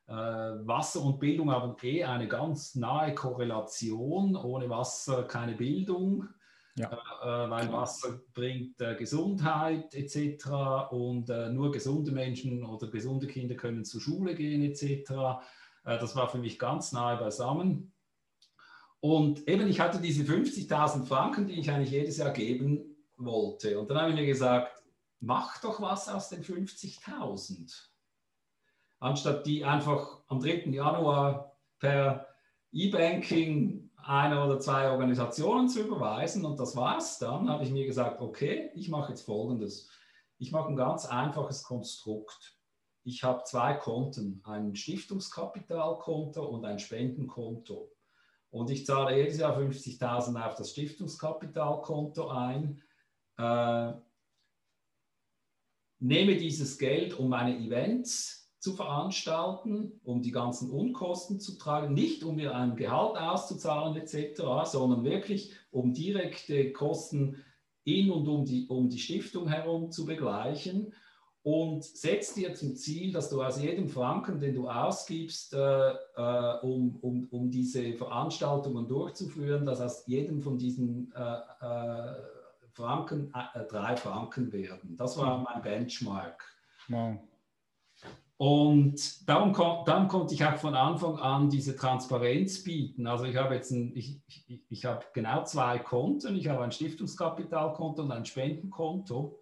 [0.07, 4.37] Äh, Wasser und Bildung haben eh eine ganz nahe Korrelation.
[4.37, 6.29] Ohne Wasser keine Bildung.
[6.77, 6.93] Ja.
[7.23, 10.47] Äh, weil Wasser bringt äh, Gesundheit etc.
[10.91, 15.41] Und äh, nur gesunde Menschen oder gesunde Kinder können zur Schule gehen etc.
[15.83, 17.91] das war für mich ganz nahe beisammen.
[19.01, 23.77] Und eben, ich hatte diese 50.000 Franken, die ich eigentlich jedes Jahr geben wollte.
[23.77, 24.80] Und dann habe ich mir gesagt,
[25.21, 27.87] mach doch was aus den 50.000.
[28.99, 30.69] Anstatt die einfach am 3.
[30.69, 32.27] Januar per
[32.71, 38.21] E-Banking eine oder zwei Organisationen zu überweisen und das war's dann, habe ich mir gesagt,
[38.21, 39.89] okay, ich mache jetzt Folgendes.
[40.37, 42.57] Ich mache ein ganz einfaches Konstrukt.
[43.03, 47.91] Ich habe zwei Konten, ein Stiftungskapitalkonto und ein Spendenkonto.
[48.49, 52.81] Und ich zahle jedes Jahr 50.000 auf das Stiftungskapitalkonto ein,
[53.37, 53.93] äh,
[56.01, 62.23] nehme dieses Geld, um meine Events zu veranstalten, um die ganzen Unkosten zu tragen, nicht
[62.23, 67.43] um mir ein Gehalt auszuzahlen etc., sondern wirklich um direkte Kosten
[67.83, 70.93] in und um die, um die Stiftung herum zu begleichen
[71.43, 76.59] und setz dir zum Ziel, dass du aus jedem Franken, den du ausgibst, äh, äh,
[76.61, 82.40] um, um, um diese Veranstaltungen durchzuführen, dass aus jedem von diesen äh, äh
[82.73, 84.95] Franken äh, drei Franken werden.
[84.97, 86.43] Das war mein Benchmark.
[86.87, 87.19] Wow.
[88.37, 93.05] Und darum, darum konnte ich auch von Anfang an diese Transparenz bieten.
[93.05, 96.35] Also ich habe jetzt ein, ich, ich, ich habe genau zwei Konten.
[96.35, 99.39] Ich habe ein Stiftungskapitalkonto und ein Spendenkonto.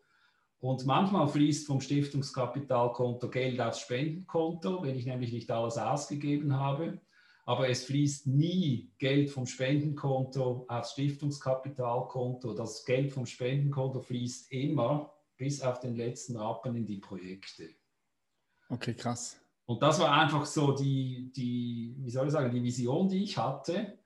[0.60, 7.00] Und manchmal fließt vom Stiftungskapitalkonto Geld aufs Spendenkonto, wenn ich nämlich nicht alles ausgegeben habe.
[7.50, 12.54] Aber es fließt nie Geld vom Spendenkonto aufs Stiftungskapitalkonto.
[12.54, 17.70] Das Geld vom Spendenkonto fließt immer bis auf den letzten Rappen in die Projekte.
[18.70, 19.42] Okay, krass.
[19.66, 23.36] Und das war einfach so die, die wie soll ich sagen, die Vision, die ich
[23.36, 23.98] hatte.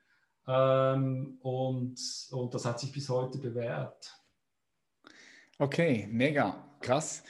[0.47, 1.99] Ähm, und,
[2.31, 4.09] und das hat sich bis heute bewährt.
[5.59, 7.25] Okay, mega, krass.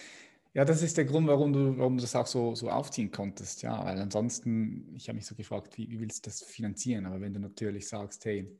[0.54, 3.64] Ja, das ist der Grund, warum du, warum du das auch so, so aufziehen konntest.
[3.64, 7.08] Ja, weil ansonsten, ich habe mich so gefragt, wie, wie willst du das finanzieren?
[7.08, 8.56] Aber wenn du natürlich sagst, hey,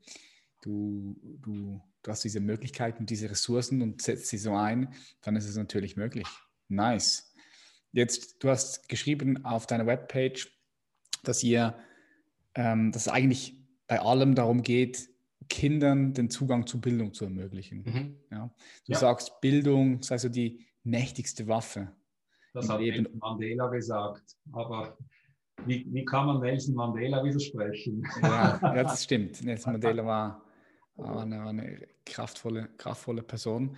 [0.60, 4.92] du, du, du hast diese Möglichkeiten, diese Ressourcen und setzt sie so ein,
[5.22, 6.26] dann ist es natürlich möglich.
[6.68, 7.32] Nice.
[7.92, 10.50] Jetzt, du hast geschrieben auf deiner Webpage,
[11.22, 11.78] dass ihr,
[12.56, 13.54] ähm, dass es eigentlich
[13.86, 15.08] bei allem darum geht,
[15.48, 17.84] Kindern den Zugang zu Bildung zu ermöglichen.
[17.84, 18.16] Mhm.
[18.32, 18.50] Ja.
[18.86, 18.98] Du ja.
[18.98, 21.92] sagst, Bildung sei so die mächtigste Waffe.
[22.52, 23.08] Das hat Leben.
[23.18, 24.36] Mandela gesagt.
[24.52, 24.96] Aber
[25.66, 28.06] wie, wie kann man Nelson Mandela widersprechen?
[28.22, 29.42] Ja, ja das stimmt.
[29.42, 30.44] Nelson Mandela war,
[30.96, 33.76] war, eine, war eine, kraftvolle, kraftvolle Person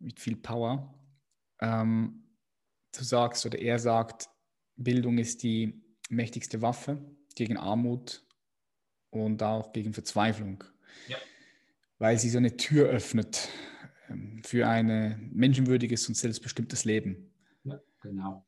[0.00, 0.92] mit viel Power.
[1.60, 2.24] Ähm,
[2.96, 4.28] du sagst oder er sagt,
[4.76, 6.98] Bildung ist die mächtigste Waffe
[7.36, 8.26] gegen Armut
[9.10, 10.64] und auch gegen Verzweiflung
[11.08, 11.16] ja.
[11.98, 13.48] weil sie so eine Tür öffnet
[14.42, 17.32] für ein menschenwürdiges und selbstbestimmtes Leben.
[17.64, 18.46] Ja, genau.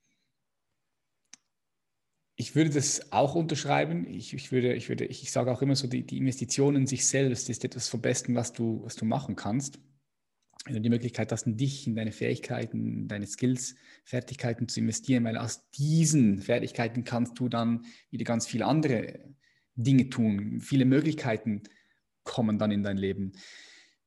[2.38, 4.06] Ich würde das auch unterschreiben.
[4.06, 7.06] Ich, ich, würde, ich, würde, ich sage auch immer so, die, die Investition in sich
[7.06, 9.78] selbst ist etwas vom Besten, was du, was du machen kannst.
[10.66, 14.80] Wenn du die Möglichkeit hast, in dich, in deine Fähigkeiten, in deine Skills, Fertigkeiten zu
[14.80, 19.20] investieren, weil aus diesen Fertigkeiten kannst du dann wieder ganz viele andere
[19.76, 21.62] Dinge tun, viele Möglichkeiten
[22.24, 23.32] kommen dann in dein Leben.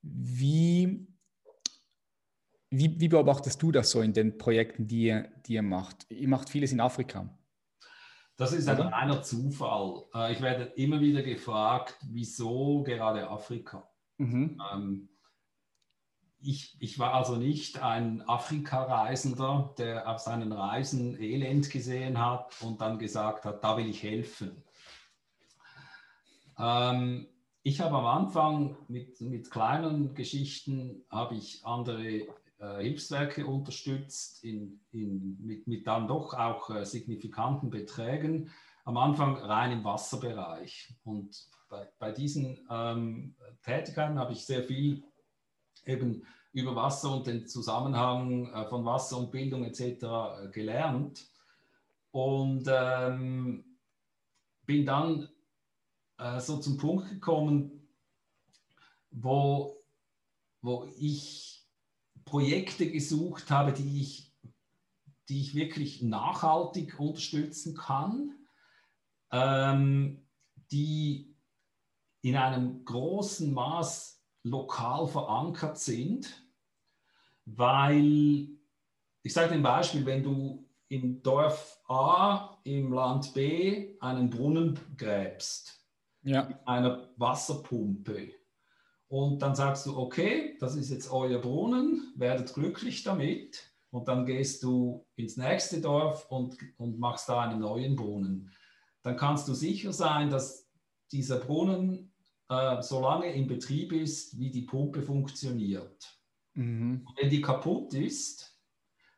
[0.02, 1.08] Wie,
[2.70, 6.06] wie, wie beobachtest du das so in den Projekten, die ihr, die ihr macht?
[6.10, 7.30] Ihr macht vieles in Afrika.
[8.38, 10.06] Das ist ein reiner Zufall.
[10.14, 13.90] Äh, ich werde immer wieder gefragt, wieso gerade Afrika?
[14.18, 14.62] Mhm.
[14.74, 15.10] Ähm,
[16.42, 22.80] ich, ich, war also nicht ein Afrika-Reisender, der auf seinen Reisen Elend gesehen hat und
[22.80, 24.64] dann gesagt hat, da will ich helfen.
[26.58, 27.28] Ähm,
[27.64, 32.26] ich habe am Anfang mit, mit kleinen Geschichten habe ich andere
[32.60, 38.52] äh, Hilfswerke unterstützt, in, in, mit, mit dann doch auch äh, signifikanten Beträgen.
[38.86, 40.94] Am Anfang rein im Wasserbereich.
[41.04, 45.04] Und bei, bei diesen ähm, Tätigkeiten habe ich sehr viel
[45.86, 49.82] eben über Wasser und den Zusammenhang äh, von Wasser und Bildung etc.
[49.82, 51.28] Äh, gelernt.
[52.12, 53.64] Und ähm,
[54.66, 55.30] bin dann
[56.18, 57.88] äh, so zum Punkt gekommen,
[59.12, 59.78] wo,
[60.62, 61.49] wo ich
[62.30, 64.32] Projekte gesucht habe, die ich,
[65.28, 68.36] die ich wirklich nachhaltig unterstützen kann,
[69.32, 70.26] ähm,
[70.72, 71.36] die
[72.22, 76.46] in einem großen Maß lokal verankert sind,
[77.46, 78.50] weil,
[79.24, 84.80] ich sage dir ein Beispiel, wenn du im Dorf A im Land B einen Brunnen
[84.98, 85.84] gräbst,
[86.24, 86.44] ja.
[86.44, 88.39] mit einer Wasserpumpe.
[89.10, 93.74] Und dann sagst du, okay, das ist jetzt euer Brunnen, werdet glücklich damit.
[93.90, 98.52] Und dann gehst du ins nächste Dorf und, und machst da einen neuen Brunnen.
[99.02, 100.70] Dann kannst du sicher sein, dass
[101.12, 102.14] dieser Brunnen
[102.50, 106.20] äh, so lange in Betrieb ist, wie die Pumpe funktioniert.
[106.54, 107.08] Mhm.
[107.20, 108.60] Wenn die kaputt ist,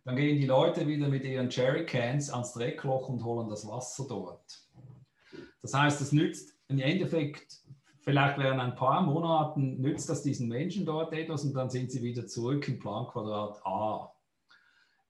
[0.06, 4.68] dann gehen die Leute wieder mit ihren Jerrycans ans Dreckloch und holen das Wasser dort.
[5.62, 7.62] Das heißt, es nützt im Endeffekt,
[8.02, 12.04] vielleicht während ein paar Monaten, nützt das diesen Menschen dort etwas und dann sind sie
[12.04, 14.12] wieder zurück im Planquadrat A.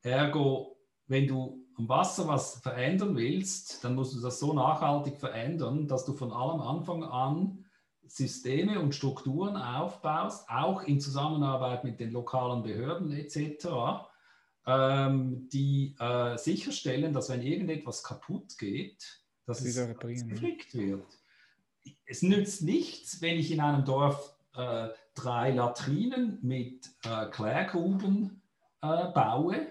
[0.03, 0.77] Ergo,
[1.07, 6.05] wenn du am Wasser was verändern willst, dann musst du das so nachhaltig verändern, dass
[6.05, 7.65] du von allem Anfang an
[8.05, 13.67] Systeme und Strukturen aufbaust, auch in Zusammenarbeit mit den lokalen Behörden etc.,
[14.67, 19.75] ähm, die äh, sicherstellen, dass wenn irgendetwas kaputt geht, dass es
[20.27, 21.05] geflickt wird.
[22.05, 28.41] Es nützt nichts, wenn ich in einem Dorf äh, drei Latrinen mit äh, Klärgruben
[28.81, 29.67] äh, baue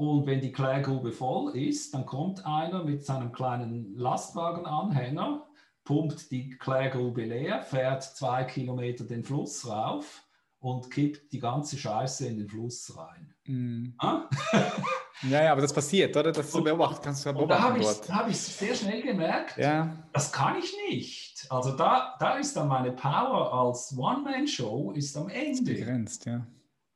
[0.00, 5.46] und wenn die Klärgrube voll ist, dann kommt einer mit seinem kleinen Lastwagenanhänger,
[5.84, 10.22] pumpt die Klärgrube leer, fährt zwei Kilometer den Fluss rauf
[10.58, 13.34] und kippt die ganze Scheiße in den Fluss rein.
[13.46, 13.88] Mm.
[15.22, 16.32] Ja, ja, aber das passiert, oder?
[16.32, 17.62] Das und, beobachten, kannst du beobachten.
[17.62, 19.96] Da habe ich, hab ich sehr schnell gemerkt, ja.
[20.12, 21.46] das kann ich nicht.
[21.50, 25.74] Also da, da ist dann meine Power als One-Man-Show ist am Ende.
[25.74, 26.46] Begrenzt, ja.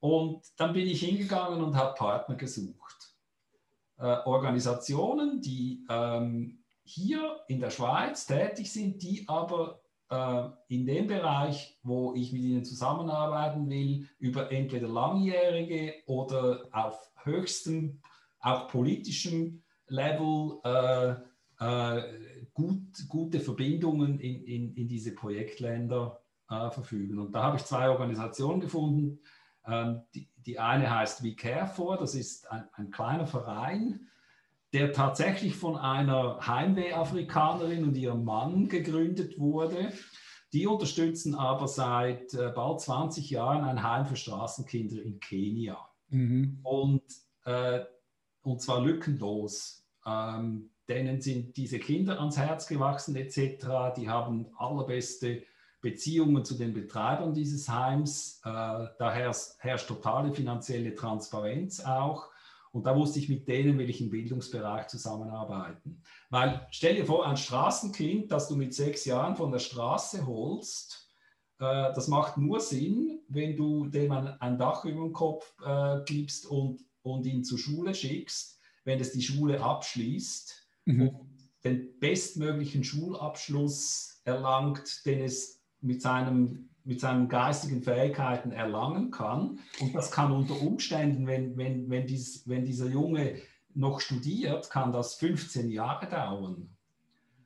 [0.00, 3.14] Und dann bin ich hingegangen und habe Partner gesucht.
[3.98, 11.06] Äh, Organisationen, die ähm, hier in der Schweiz tätig sind, die aber äh, in dem
[11.06, 18.00] Bereich, wo ich mit ihnen zusammenarbeiten will, über entweder langjährige oder auf höchstem,
[18.44, 21.14] auch politischem Level äh,
[21.60, 22.02] äh,
[22.52, 26.20] gut, gute Verbindungen in, in, in diese Projektländer
[26.50, 27.18] äh, verfügen.
[27.18, 29.20] Und da habe ich zwei Organisationen gefunden.
[29.66, 34.08] Ähm, die, die, eine heißt We Care For, das ist ein, ein kleiner Verein,
[34.74, 39.92] der tatsächlich von einer Heimweh-Afrikanerin und ihrem Mann gegründet wurde.
[40.52, 45.78] Die unterstützen aber seit äh, bald 20 Jahren ein Heim für Straßenkinder in Kenia.
[46.10, 46.60] Mhm.
[46.62, 47.02] Und,
[47.46, 47.84] äh,
[48.44, 49.84] und zwar lückenlos.
[50.06, 53.96] Ähm, denen sind diese Kinder ans Herz gewachsen etc.
[53.96, 55.42] Die haben allerbeste
[55.80, 58.40] Beziehungen zu den Betreibern dieses Heims.
[58.44, 62.28] Äh, da herrscht, herrscht totale finanzielle Transparenz auch.
[62.72, 66.02] Und da wusste ich, mit denen will ich im Bildungsbereich zusammenarbeiten.
[66.28, 71.08] Weil stell dir vor, ein Straßenkind, das du mit sechs Jahren von der Straße holst,
[71.60, 76.00] äh, das macht nur Sinn, wenn du dem ein, ein Dach über den Kopf äh,
[76.04, 81.08] gibst und, und ihn zur Schule schickst, wenn es die Schule abschließt mhm.
[81.08, 89.58] und den bestmöglichen Schulabschluss erlangt, den es mit seinem mit seinen geistigen Fähigkeiten erlangen kann.
[89.80, 93.36] Und das kann unter Umständen, wenn, wenn, wenn, dies, wenn dieser Junge
[93.74, 96.76] noch studiert, kann das 15 Jahre dauern.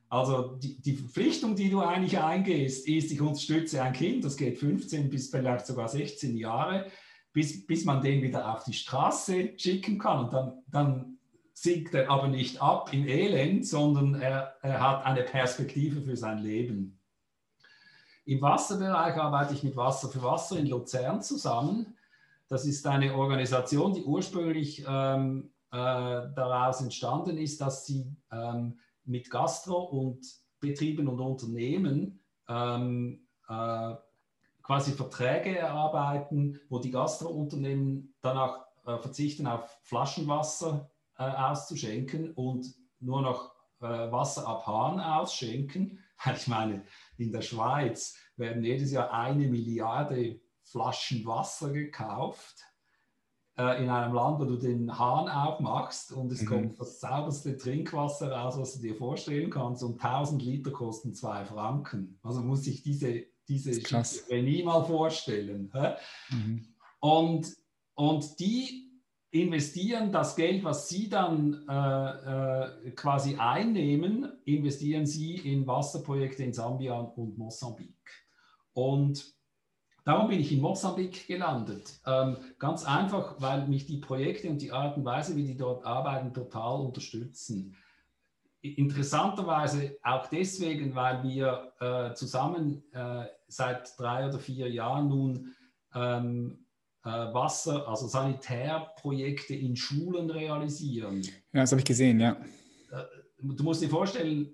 [0.09, 4.57] Also die, die Verpflichtung, die du eigentlich eingehst, ist, ich unterstütze ein Kind, das geht
[4.57, 6.87] 15 bis vielleicht sogar 16 Jahre,
[7.39, 10.25] bis, bis man den wieder auf die Straße schicken kann.
[10.25, 11.17] Und dann, dann
[11.53, 16.39] sinkt er aber nicht ab im Elend, sondern er, er hat eine Perspektive für sein
[16.39, 16.99] Leben.
[18.25, 21.95] Im Wasserbereich arbeite ich mit Wasser für Wasser in Luzern zusammen.
[22.49, 29.31] Das ist eine Organisation, die ursprünglich ähm, äh, daraus entstanden ist, dass sie ähm, mit
[29.31, 30.25] Gastro- und
[30.59, 32.19] Betrieben und Unternehmen
[32.49, 33.95] ähm, äh,
[34.69, 43.23] quasi Verträge erarbeiten, wo die Gastrounternehmen danach äh, verzichten auf Flaschenwasser äh, auszuschenken und nur
[43.23, 43.51] noch
[43.81, 46.03] äh, Wasser ab Hahn ausschenken.
[46.35, 46.83] Ich meine,
[47.17, 52.63] in der Schweiz werden jedes Jahr eine Milliarde Flaschen Wasser gekauft.
[53.57, 56.45] Äh, in einem Land, wo du den Hahn aufmachst und es mhm.
[56.45, 59.81] kommt das sauberste Trinkwasser raus, was du dir vorstellen kannst.
[59.81, 62.19] Und 1000 Liter kosten zwei Franken.
[62.21, 65.71] Also muss ich diese, diese Schizophrenie mal vorstellen.
[66.29, 66.67] Mhm.
[66.99, 67.55] Und,
[67.95, 68.89] und die
[69.31, 76.53] investieren das Geld, was sie dann äh, äh, quasi einnehmen, investieren sie in Wasserprojekte in
[76.53, 77.95] Sambia und Mosambik.
[78.73, 79.33] Und
[80.03, 81.99] darum bin ich in Mosambik gelandet.
[82.07, 85.85] Ähm, ganz einfach, weil mich die Projekte und die Art und Weise, wie die dort
[85.85, 87.75] arbeiten, total unterstützen.
[88.61, 95.55] Interessanterweise auch deswegen, weil wir äh, zusammen äh, seit drei oder vier Jahren nun
[95.95, 96.65] ähm,
[97.05, 101.21] äh, Wasser, also Sanitärprojekte in Schulen realisieren.
[101.53, 102.33] Ja, das habe ich gesehen, ja.
[102.91, 103.03] Äh,
[103.41, 104.53] du musst dir vorstellen,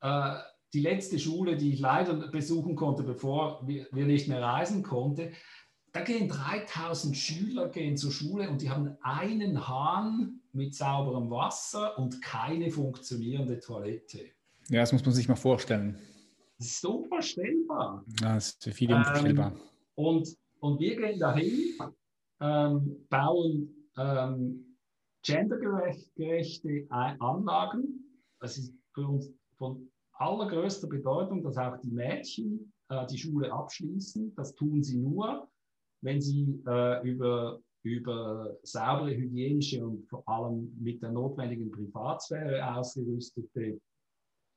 [0.00, 0.34] äh,
[0.72, 5.32] die letzte Schule, die ich leider besuchen konnte, bevor wir, nicht mehr reisen konnten,
[5.92, 11.98] da gehen 3000 Schüler gehen zur Schule und die haben einen Hahn mit sauberem Wasser
[11.98, 14.30] und keine funktionierende Toilette.
[14.68, 15.98] Ja, das muss man sich mal vorstellen.
[16.58, 18.04] Das ist unvorstellbar.
[18.20, 19.52] Ja, das ist für viele ähm, unvorstellbar.
[19.94, 21.78] Und, und wir gehen dahin,
[22.40, 24.76] ähm, bauen ähm,
[25.22, 28.22] gendergerechte Anlagen.
[28.40, 34.34] Das ist für uns von allergrößter Bedeutung, dass auch die Mädchen äh, die Schule abschließen.
[34.34, 35.48] Das tun sie nur,
[36.00, 43.80] wenn sie äh, über, über saubere, hygienische und vor allem mit der notwendigen Privatsphäre ausgerüstete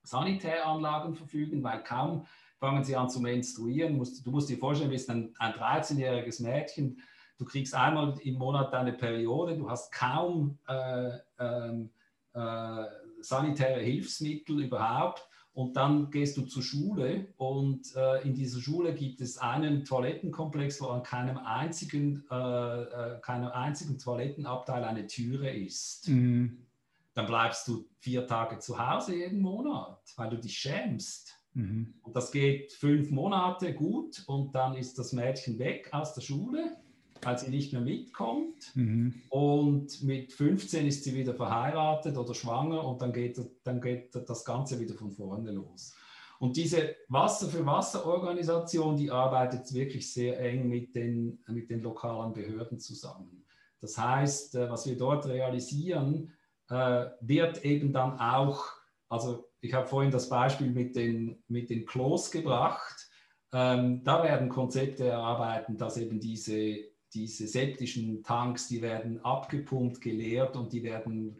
[0.03, 2.25] Sanitäranlagen verfügen, weil kaum
[2.57, 3.93] fangen sie an zu menstruieren.
[4.23, 6.99] Du musst dir vorstellen, du bist ein, ein 13-jähriges Mädchen,
[7.38, 11.91] du kriegst einmal im Monat deine Periode, du hast kaum äh, ähm,
[12.34, 12.86] äh,
[13.21, 19.20] sanitäre Hilfsmittel überhaupt und dann gehst du zur Schule und äh, in dieser Schule gibt
[19.22, 26.08] es einen Toilettenkomplex, wo an keinem einzigen, äh, äh, keinem einzigen Toilettenabteil eine Türe ist.
[26.08, 26.66] Mhm.
[27.14, 31.36] Dann bleibst du vier Tage zu Hause jeden Monat, weil du dich schämst.
[31.54, 31.95] Mhm.
[32.04, 36.78] Und das geht fünf Monate gut und dann ist das Mädchen weg aus der Schule
[37.22, 38.76] weil sie nicht mehr mitkommt.
[38.76, 39.22] Mhm.
[39.30, 44.45] Und mit 15 ist sie wieder verheiratet oder schwanger und dann geht, dann geht das
[44.45, 45.93] Ganze wieder von vorne los.
[46.39, 51.82] Und diese Wasser für Wasser Organisation, die arbeitet wirklich sehr eng mit den, mit den
[51.82, 53.45] lokalen Behörden zusammen.
[53.82, 56.34] Das heißt, äh, was wir dort realisieren,
[56.70, 58.65] äh, wird eben dann auch,
[59.09, 63.09] also ich habe vorhin das Beispiel mit den, mit den Klos gebracht,
[63.51, 66.78] ähm, da werden Konzepte erarbeitet, dass eben diese
[67.14, 71.39] diese septischen Tanks, die werden abgepumpt, geleert und die werden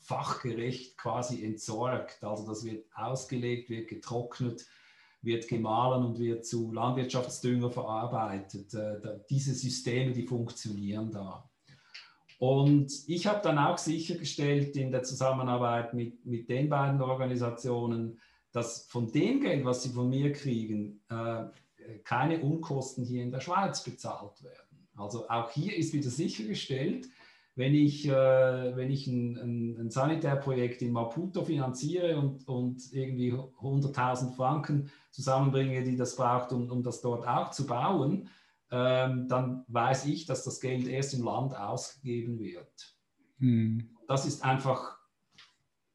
[0.00, 2.22] fachgerecht quasi entsorgt.
[2.22, 4.66] Also das wird ausgelegt, wird getrocknet,
[5.22, 8.72] wird gemahlen und wird zu Landwirtschaftsdünger verarbeitet.
[8.74, 11.48] Äh, diese Systeme, die funktionieren da.
[12.38, 18.20] Und ich habe dann auch sichergestellt in der Zusammenarbeit mit, mit den beiden Organisationen,
[18.52, 21.46] dass von dem Geld, was sie von mir kriegen, äh,
[22.04, 24.67] keine Unkosten hier in der Schweiz bezahlt werden.
[24.98, 27.08] Also auch hier ist wieder sichergestellt,
[27.54, 33.32] wenn ich, äh, wenn ich ein, ein, ein, Sanitärprojekt in Maputo finanziere und, und irgendwie
[33.32, 38.28] 100.000 Franken zusammenbringe, die das braucht, um, um das dort auch zu bauen,
[38.70, 42.94] ähm, dann weiß ich, dass das Geld erst im Land ausgegeben wird.
[43.38, 43.90] Hm.
[44.06, 44.96] Das ist einfach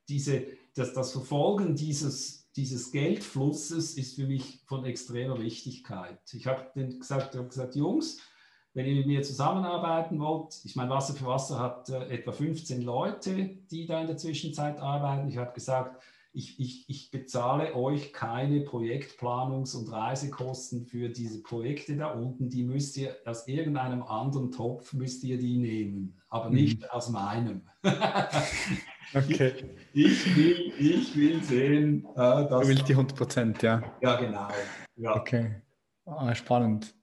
[0.09, 0.45] diese,
[0.75, 6.19] das, das Verfolgen dieses, dieses Geldflusses ist für mich von extremer Wichtigkeit.
[6.33, 8.19] Ich habe gesagt, hab gesagt, Jungs,
[8.73, 12.81] wenn ihr mit mir zusammenarbeiten wollt, ich meine, Wasser für Wasser hat äh, etwa 15
[12.81, 15.27] Leute, die da in der Zwischenzeit arbeiten.
[15.27, 16.01] Ich habe gesagt,
[16.35, 22.49] ich, ich, ich bezahle euch keine Projektplanungs- und Reisekosten für diese Projekte da unten.
[22.49, 26.55] Die müsst ihr aus irgendeinem anderen Topf müsst ihr die nehmen, aber mhm.
[26.55, 27.61] nicht aus meinem.
[29.13, 29.53] okay.
[29.93, 32.61] Ich will, ich will sehen, äh, dass.
[32.61, 33.83] Du willst die 100 Prozent, ja.
[34.01, 34.47] Ja, genau.
[34.95, 35.15] Ja.
[35.15, 35.61] Okay.
[36.05, 36.95] Ah, spannend.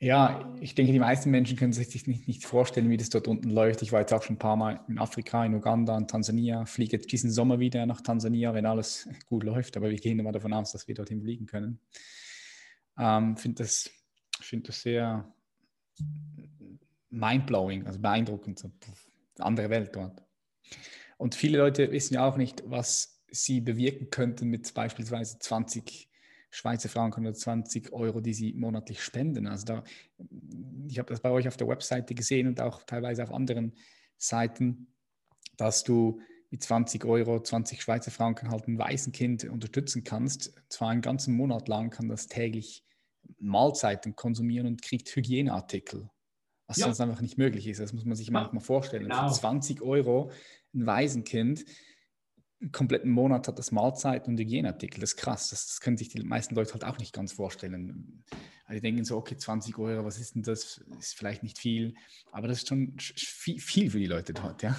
[0.00, 3.50] Ja, ich denke, die meisten Menschen können sich nicht, nicht vorstellen, wie das dort unten
[3.50, 3.82] läuft.
[3.82, 6.96] Ich war jetzt auch schon ein paar Mal in Afrika, in Uganda, in Tansania, fliege
[6.96, 9.76] jetzt diesen Sommer wieder nach Tansania, wenn alles gut läuft.
[9.76, 11.80] Aber wir gehen immer davon aus, dass wir dorthin fliegen können.
[12.96, 13.90] Ähm, finde das,
[14.40, 15.32] find das sehr
[17.10, 18.60] mindblowing, also beeindruckend.
[18.60, 18.70] So,
[19.40, 20.22] andere Welt dort.
[21.16, 26.08] Und viele Leute wissen ja auch nicht, was sie bewirken könnten mit beispielsweise 20
[26.50, 29.46] Schweizer Franken oder 20 Euro, die sie monatlich spenden.
[29.46, 29.84] Also da,
[30.88, 33.74] ich habe das bei euch auf der Webseite gesehen und auch teilweise auf anderen
[34.16, 34.88] Seiten,
[35.56, 36.20] dass du
[36.50, 40.54] mit 20 Euro, 20 Schweizer Franken halt ein Waisenkind unterstützen kannst.
[40.70, 42.84] Zwar einen ganzen Monat lang kann das täglich
[43.38, 46.08] Mahlzeiten konsumieren und kriegt Hygieneartikel,
[46.66, 46.86] was ja.
[46.86, 47.80] sonst einfach nicht möglich ist.
[47.80, 49.04] Das muss man sich manchmal vorstellen.
[49.04, 49.28] Genau.
[49.28, 50.30] Für 20 Euro
[50.74, 51.66] ein Waisenkind
[52.60, 55.00] einen kompletten Monat hat das Mahlzeit und Hygieneartikel.
[55.00, 55.50] Das ist krass.
[55.50, 58.24] Das, das, können sich die meisten Leute halt auch nicht ganz vorstellen.
[58.64, 60.84] Also die denken so, okay, 20 Euro, was ist denn das?
[60.98, 61.94] Ist vielleicht nicht viel,
[62.32, 64.76] aber das ist schon viel, viel für die Leute dort, ja.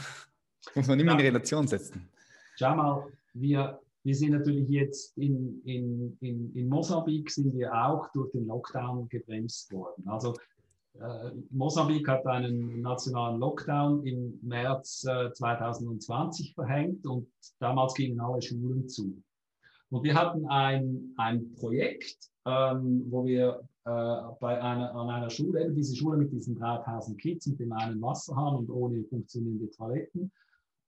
[0.65, 2.09] Das muss man immer in Relation setzen.
[2.57, 8.11] Schau mal, wir, wir sind natürlich jetzt in, in, in, in Mosambik sind wir auch
[8.11, 10.07] durch den Lockdown gebremst worden.
[10.07, 10.36] Also
[10.99, 17.27] äh, Mosambik hat einen nationalen Lockdown im März 2020 äh, verhängt und
[17.59, 19.21] damals gingen alle Schulen zu.
[19.89, 25.63] Und wir hatten ein, ein Projekt, ähm, wo wir äh, bei einer, an einer Schule,
[25.63, 30.31] eben diese Schule mit diesen 3000 Kids mit dem einen Wasserhahn und ohne funktionierende Toiletten,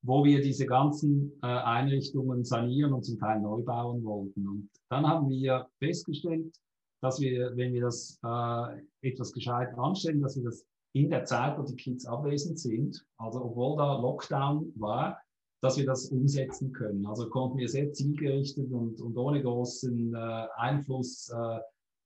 [0.04, 4.48] wo wir diese ganzen äh, Einrichtungen sanieren und zum Teil neu bauen wollten.
[4.48, 6.54] Und dann haben wir festgestellt,
[7.02, 11.58] dass wir, wenn wir das äh, etwas gescheit anstellen, dass wir das in der Zeit,
[11.58, 15.20] wo die Kids abwesend sind, also obwohl da Lockdown war,
[15.62, 17.06] dass wir das umsetzen können.
[17.06, 21.60] Also konnten wir sehr zielgerichtet und, und ohne großen äh, Einfluss äh,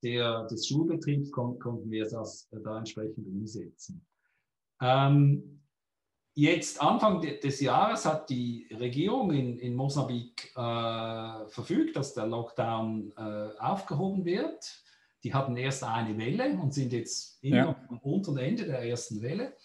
[0.03, 4.05] der, des Schulbetriebs kon konnten wir das äh, da entsprechend umsetzen.
[4.81, 5.61] Ähm,
[6.35, 12.27] jetzt Anfang de des Jahres hat die Regierung in, in Mosambik äh, verfügt, dass der
[12.27, 14.84] Lockdown äh, aufgehoben wird.
[15.25, 17.85] Die hatten erst eine Welle und sind jetzt immer ja.
[17.89, 19.55] am unteren Ende der ersten Welle.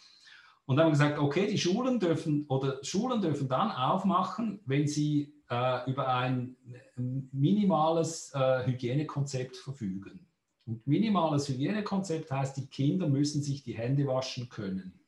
[0.65, 5.91] Und haben gesagt, okay, die Schulen dürfen oder Schulen dürfen dann aufmachen, wenn sie äh,
[5.91, 6.57] über ein
[6.97, 10.27] minimales äh, Hygienekonzept verfügen.
[10.65, 14.99] Und minimales Hygienekonzept heißt, die Kinder müssen sich die Hände waschen können.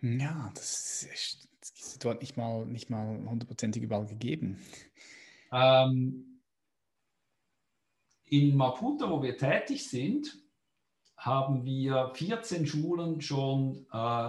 [0.00, 4.58] Ja, das ist, das ist dort nicht mal, nicht mal hundertprozentig überall gegeben.
[5.50, 6.37] Ähm,
[8.30, 10.36] in Maputo, wo wir tätig sind,
[11.16, 14.28] haben wir 14 Schulen schon äh,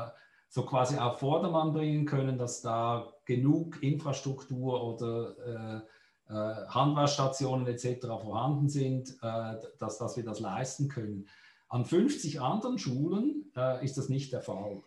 [0.50, 5.84] so quasi auf Vordermann bringen können, dass da genug Infrastruktur oder
[6.28, 8.06] äh, äh, Handwaschstationen etc.
[8.22, 11.28] vorhanden sind, äh, dass, dass wir das leisten können.
[11.70, 14.82] An 50 anderen Schulen äh, ist das nicht der Fall.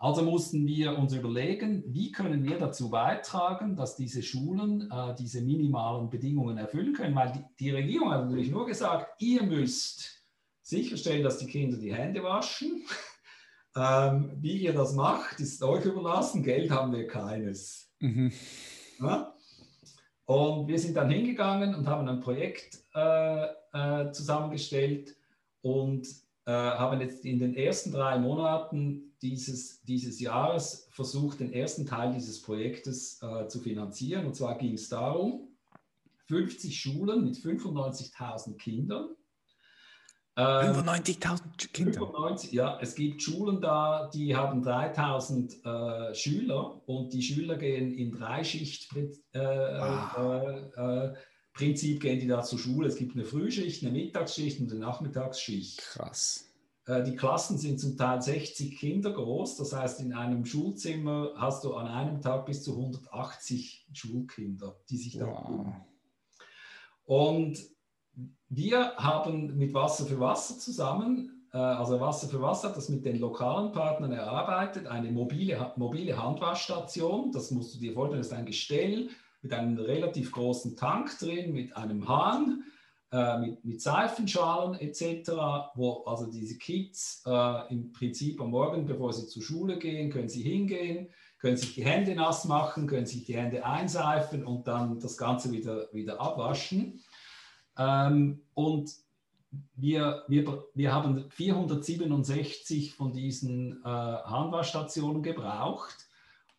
[0.00, 5.40] Also mussten wir uns überlegen, wie können wir dazu beitragen, dass diese Schulen äh, diese
[5.40, 10.22] minimalen Bedingungen erfüllen können, weil die, die Regierung hat natürlich nur gesagt, ihr müsst
[10.62, 12.84] sicherstellen, dass die Kinder die Hände waschen
[13.76, 16.44] ähm, wie ihr das macht, ist euch überlassen.
[16.44, 17.92] Geld haben wir keines.
[17.98, 18.32] Mhm.
[19.00, 19.34] Ja?
[20.26, 25.16] Und wir sind dann hingegangen und haben ein Projekt äh, äh, zusammengestellt
[25.62, 26.06] und
[26.46, 32.12] äh, haben jetzt in den ersten drei Monaten dieses, dieses Jahres versucht, den ersten Teil
[32.12, 34.26] dieses Projektes äh, zu finanzieren.
[34.26, 35.48] Und zwar ging es darum,
[36.26, 39.08] 50 Schulen mit 95.000 Kindern
[40.38, 41.92] 95.000 ähm, Kinder.
[41.92, 47.92] 95, ja, es gibt Schulen da, die haben 3000 äh, Schüler und die Schüler gehen
[47.92, 50.76] in Dreischicht-Prinzip äh, wow.
[50.76, 51.14] äh, äh
[51.58, 52.86] gehen die da zur Schule.
[52.86, 55.78] Es gibt eine Frühschicht, eine Mittagsschicht und eine Nachmittagsschicht.
[55.78, 56.47] Krass.
[56.88, 61.64] Äh, die Klassen sind zum Teil 60 Kinder groß, das heißt, in einem Schulzimmer hast
[61.64, 65.66] du an einem Tag bis zu 180 Schulkinder, die sich da wow.
[67.04, 67.58] Und
[68.48, 73.04] wir haben mit Wasser für Wasser zusammen, äh, also Wasser für Wasser hat das mit
[73.04, 77.32] den lokalen Partnern erarbeitet, eine mobile, mobile Handwaschstation.
[77.32, 79.10] Das musst du dir vorstellen, das ist ein Gestell
[79.42, 82.64] mit einem relativ großen Tank drin, mit einem Hahn,
[83.10, 85.30] äh, mit, mit Seifenschalen etc.,
[85.74, 90.28] wo also diese Kids äh, im Prinzip am Morgen, bevor sie zur Schule gehen, können
[90.28, 95.00] sie hingehen, können sich die Hände nass machen, können sich die Hände einseifen und dann
[95.00, 97.02] das Ganze wieder, wieder abwaschen.
[97.78, 98.90] Ähm, und
[99.74, 105.96] wir, wir, wir haben 467 von diesen äh, Handwaschstationen gebraucht.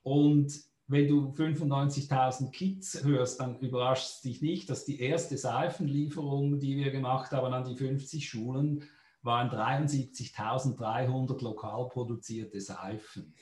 [0.01, 0.51] Und
[0.89, 6.77] wenn du 95.000 Kits hörst, dann überrascht es dich nicht, dass die erste Seifenlieferung, die
[6.77, 8.83] wir gemacht haben an die 50 Schulen,
[9.21, 13.35] waren 73.300 lokal produzierte Seifen.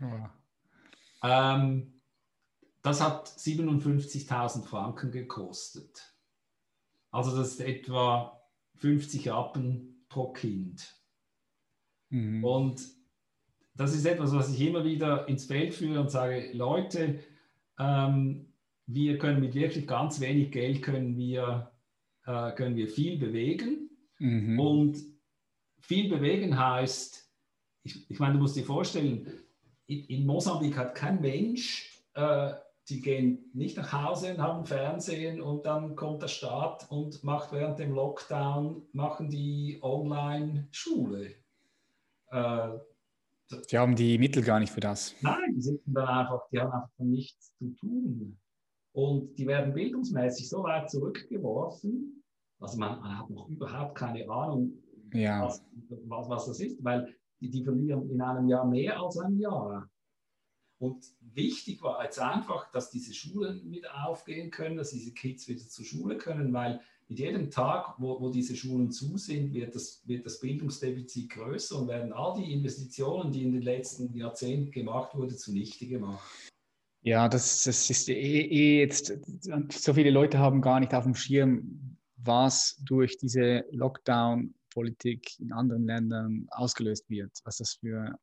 [0.00, 0.32] Ja.
[1.22, 2.00] Ähm,
[2.80, 6.14] das hat 57.000 Franken gekostet.
[7.10, 8.40] Also das ist etwa
[8.76, 10.96] 50 Rappen pro Kind.
[12.08, 12.42] Mhm.
[12.42, 12.80] Und
[13.76, 17.20] das ist etwas, was ich immer wieder ins Feld führe und sage, Leute,
[17.78, 18.46] ähm,
[18.86, 21.70] wir können mit wirklich ganz wenig Geld können wir,
[22.24, 23.90] äh, können wir viel bewegen.
[24.18, 24.58] Mhm.
[24.58, 24.96] Und
[25.80, 27.30] viel bewegen heißt,
[27.82, 29.28] ich, ich meine, du musst dir vorstellen,
[29.86, 32.54] in, in Mosambik hat kein Mensch äh,
[32.88, 37.52] die gehen nicht nach Hause und haben Fernsehen und dann kommt der Staat und macht
[37.52, 41.34] während dem Lockdown, machen die Online-Schule.
[42.30, 42.68] Äh,
[43.70, 45.14] die haben die Mittel gar nicht für das.
[45.20, 48.38] Nein, die sind dann einfach, die haben einfach nichts zu tun.
[48.92, 52.24] Und die werden bildungsmäßig so weit zurückgeworfen,
[52.58, 54.82] also man, man hat noch überhaupt keine Ahnung,
[55.12, 55.44] ja.
[55.44, 55.64] was,
[56.06, 59.90] was, was, das ist, weil die, die verlieren in einem Jahr mehr als ein Jahr.
[60.78, 65.60] Und wichtig war jetzt einfach, dass diese Schulen wieder aufgehen können, dass diese Kids wieder
[65.60, 70.02] zur Schule können, weil mit jedem Tag, wo, wo diese Schulen zu sind, wird das,
[70.06, 75.14] wird das Bildungsdefizit größer und werden all die Investitionen, die in den letzten Jahrzehnten gemacht
[75.14, 76.28] wurden, zunichte gemacht.
[77.02, 79.16] Ja, das, das ist eh, eh jetzt,
[79.70, 85.86] so viele Leute haben gar nicht auf dem Schirm, was durch diese Lockdown-Politik in anderen
[85.86, 88.18] Ländern ausgelöst wird, was das für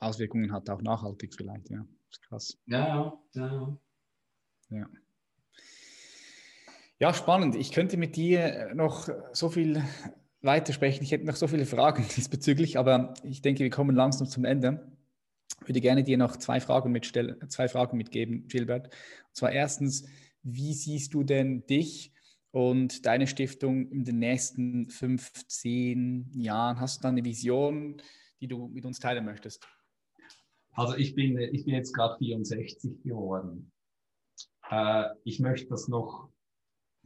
[0.00, 1.86] Auswirkungen hat, auch nachhaltig vielleicht, ja.
[2.10, 2.58] Das ist krass.
[2.66, 3.78] Ja, ja, ja.
[4.70, 4.88] Ja,
[7.12, 7.54] spannend.
[7.54, 9.82] Ich könnte mit dir noch so viel
[10.42, 11.02] weitersprechen.
[11.02, 14.92] Ich hätte noch so viele Fragen diesbezüglich, aber ich denke, wir kommen langsam zum Ende.
[15.64, 18.86] würde gerne dir noch zwei Fragen, mitstellen, zwei Fragen mitgeben, Gilbert.
[18.86, 20.08] Und zwar erstens,
[20.42, 22.12] wie siehst du denn dich
[22.50, 26.80] und deine Stiftung in den nächsten 15 Jahren?
[26.80, 28.02] Hast du da eine Vision,
[28.40, 29.66] die du mit uns teilen möchtest?
[30.72, 33.72] Also ich bin, ich bin jetzt gerade 64 geworden.
[34.70, 36.30] Äh, ich möchte das noch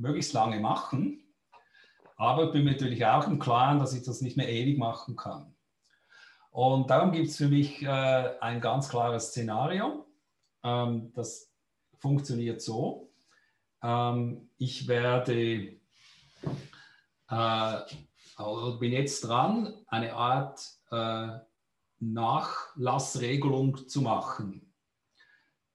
[0.02, 1.22] möglichst lange machen,
[2.16, 5.16] aber ich bin mir natürlich auch im Klaren, dass ich das nicht mehr ewig machen
[5.16, 5.54] kann.
[6.50, 7.86] Und darum gibt es für mich äh,
[8.40, 10.06] ein ganz klares Szenario.
[10.62, 11.50] Ähm, das
[11.98, 13.10] funktioniert so.
[13.82, 15.78] Ähm, ich werde,
[17.30, 17.78] äh,
[18.78, 20.60] bin jetzt dran, eine Art
[20.90, 21.38] äh,
[22.00, 24.74] Nachlassregelung zu machen.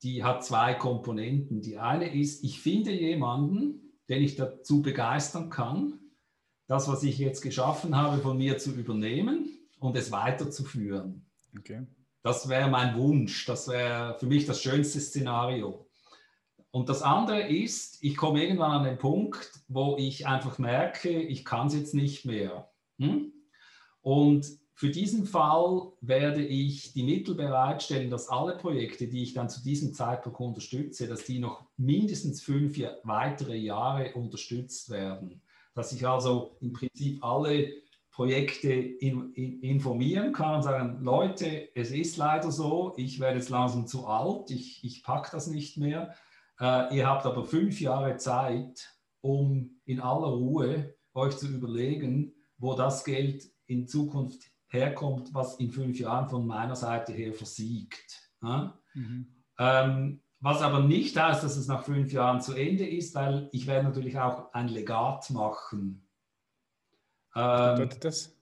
[0.03, 1.61] Die hat zwei Komponenten.
[1.61, 5.99] Die eine ist, ich finde jemanden, den ich dazu begeistern kann,
[6.67, 11.25] das, was ich jetzt geschaffen habe, von mir zu übernehmen und es weiterzuführen.
[11.57, 11.87] Okay.
[12.23, 13.45] Das wäre mein Wunsch.
[13.45, 15.87] Das wäre für mich das schönste Szenario.
[16.71, 21.45] Und das andere ist, ich komme irgendwann an den Punkt, wo ich einfach merke, ich
[21.45, 22.69] kann es jetzt nicht mehr.
[22.99, 23.31] Hm?
[24.01, 24.45] Und
[24.77, 29.63] für diesen Fall werde ich die Mittel bereitstellen, dass alle Projekte, die ich dann zu
[29.63, 35.41] diesem Zeitpunkt unterstütze, dass die noch mindestens fünf weitere Jahre unterstützt werden.
[35.73, 37.73] Dass ich also im Prinzip alle
[38.11, 43.49] Projekte in, in, informieren kann und sagen, Leute, es ist leider so, ich werde jetzt
[43.49, 46.13] langsam zu alt, ich, ich packe das nicht mehr.
[46.59, 52.75] Äh, ihr habt aber fünf Jahre Zeit, um in aller Ruhe euch zu überlegen, wo
[52.75, 58.31] das Geld in Zukunft herkommt, was in fünf Jahren von meiner Seite her versiegt.
[58.41, 58.77] Ja?
[58.93, 59.27] Mhm.
[59.59, 63.65] Ähm, was aber nicht heißt, dass es nach fünf Jahren zu Ende ist, weil ich
[63.65, 66.07] werde natürlich auch ein Legat machen.
[67.33, 68.35] Was bedeutet das?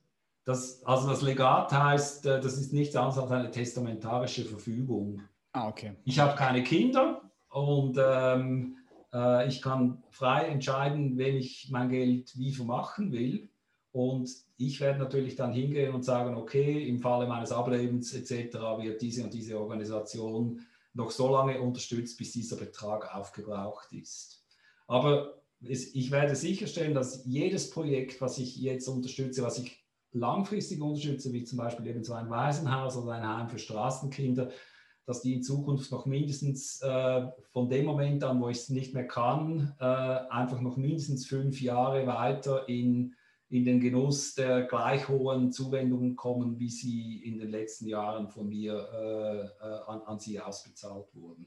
[0.44, 0.84] das?
[0.86, 5.22] Also das Legat heißt, äh, das ist nichts anderes als eine testamentarische Verfügung.
[5.54, 5.96] Ah, okay.
[6.04, 8.78] Ich habe keine Kinder und ähm,
[9.14, 13.50] äh, ich kann frei entscheiden, wem ich mein Geld wie vermachen will.
[13.92, 18.56] Und ich werde natürlich dann hingehen und sagen, okay, im Falle meines Ablebens etc.
[18.80, 20.62] wird diese und diese Organisation
[20.94, 24.44] noch so lange unterstützt, bis dieser Betrag aufgebraucht ist.
[24.88, 31.34] Aber ich werde sicherstellen, dass jedes Projekt, was ich jetzt unterstütze, was ich langfristig unterstütze,
[31.34, 34.52] wie zum Beispiel eben so ein Waisenhaus oder ein Heim für Straßenkinder,
[35.06, 38.94] dass die in Zukunft noch mindestens äh, von dem Moment an, wo ich es nicht
[38.94, 43.16] mehr kann, äh, einfach noch mindestens fünf Jahre weiter in,
[43.50, 48.50] in den Genuss der gleich hohen Zuwendungen kommen, wie sie in den letzten Jahren von
[48.50, 51.46] mir äh, äh an, an sie ausbezahlt wurden.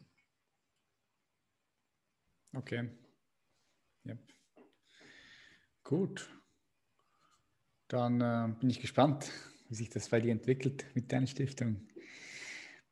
[2.55, 2.89] Okay.
[4.05, 4.16] Ja.
[5.85, 6.31] Gut.
[7.89, 9.31] Dann äh, bin ich gespannt,
[9.69, 11.89] wie sich das bei dir entwickelt mit deiner Stiftung.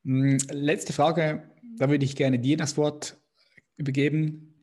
[0.05, 3.17] Hm, letzte Frage, da würde ich gerne dir das Wort
[3.77, 4.56] übergeben.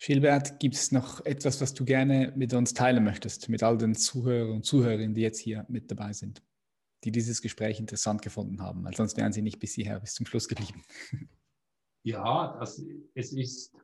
[0.00, 3.94] Gilbert, gibt es noch etwas, was du gerne mit uns teilen möchtest, mit all den
[3.94, 6.42] Zuhörern und Zuhörerinnen, die jetzt hier mit dabei sind,
[7.04, 8.82] die dieses Gespräch interessant gefunden haben?
[8.82, 10.84] Weil sonst wären sie nicht bis hierher, bis zum Schluss geblieben.
[12.02, 12.82] Ja, das,
[13.12, 13.74] es ist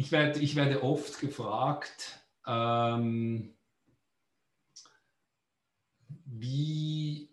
[0.00, 3.54] ich werde, ich werde oft gefragt, ähm,
[6.24, 7.28] wie,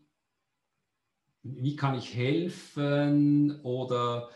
[1.44, 4.30] wie kann ich helfen oder,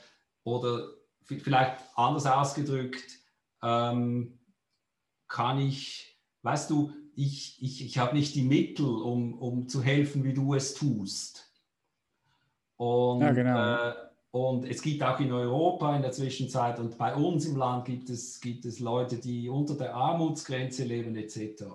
[0.46, 1.01] oder
[1.40, 3.20] vielleicht anders ausgedrückt,
[3.64, 4.40] ähm,
[5.28, 10.24] kann ich, weißt du, ich, ich, ich habe nicht die Mittel, um, um zu helfen,
[10.24, 11.48] wie du es tust.
[12.78, 13.90] Und ja, genau.
[13.90, 13.94] äh,
[14.32, 18.10] und es gibt auch in Europa in der Zwischenzeit und bei uns im Land gibt
[18.10, 21.66] es, gibt es Leute, die unter der Armutsgrenze leben etc.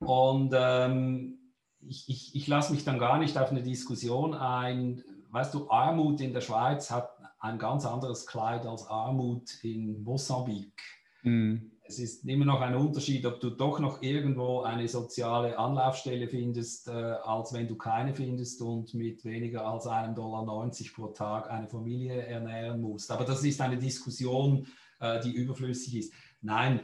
[0.00, 1.38] Und ähm,
[1.80, 5.04] ich, ich, ich lasse mich dann gar nicht auf eine Diskussion ein.
[5.30, 7.13] Weißt du, Armut in der Schweiz hat
[7.44, 10.80] ein ganz anderes Kleid als Armut in Mosambik.
[11.22, 16.28] Mhm es ist immer noch ein Unterschied, ob du doch noch irgendwo eine soziale Anlaufstelle
[16.28, 21.08] findest, äh, als wenn du keine findest und mit weniger als einem Dollar 90 pro
[21.08, 23.10] Tag eine Familie ernähren musst.
[23.10, 24.66] Aber das ist eine Diskussion,
[24.98, 26.14] äh, die überflüssig ist.
[26.40, 26.80] Nein,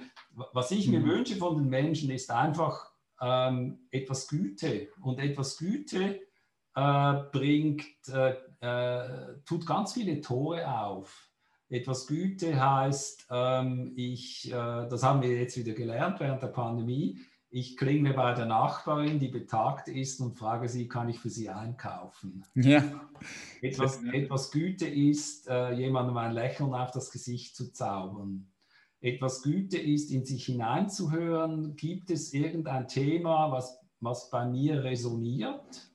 [0.53, 1.09] was ich mir mhm.
[1.09, 2.91] wünsche von den Menschen ist einfach
[3.23, 4.89] ähm, etwas Güte.
[5.01, 6.21] Und etwas Güte
[6.75, 8.09] äh, bringt,
[8.61, 11.29] äh, tut ganz viele Tore auf.
[11.69, 17.21] Etwas Güte heißt, ähm, ich, äh, das haben wir jetzt wieder gelernt während der Pandemie,
[17.53, 21.49] ich klinge bei der Nachbarin, die betagt ist und frage sie, kann ich für sie
[21.49, 22.45] einkaufen?
[22.55, 23.11] Ja.
[23.61, 28.53] Etwas, etwas Güte ist, äh, jemandem ein Lächeln auf das Gesicht zu zaubern.
[29.01, 35.90] Etwas Güte ist, in sich hineinzuhören, gibt es irgendein Thema, was, was bei mir resoniert?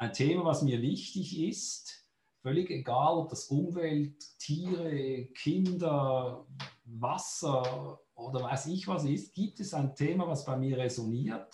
[0.00, 2.06] Ein Thema, was mir wichtig ist,
[2.40, 6.46] völlig egal, ob das Umwelt, Tiere, Kinder,
[6.84, 11.52] Wasser oder weiß ich was ist, gibt es ein Thema, was bei mir resoniert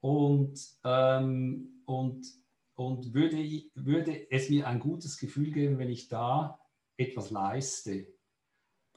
[0.00, 2.26] und, ähm, und,
[2.74, 6.58] und würde, würde es mir ein gutes Gefühl geben, wenn ich da
[6.96, 8.08] etwas leiste.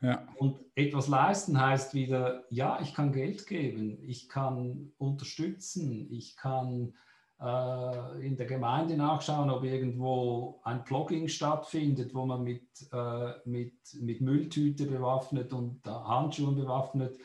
[0.02, 0.28] Ja.
[0.38, 6.96] Und etwas leisten heißt wieder, ja, ich kann Geld geben, ich kann unterstützen, ich kann
[7.42, 13.76] äh, in der Gemeinde nachschauen, ob irgendwo ein Plogging stattfindet, wo man mit, äh, mit,
[14.02, 17.18] mit Mülltüte bewaffnet und Handschuhen bewaffnet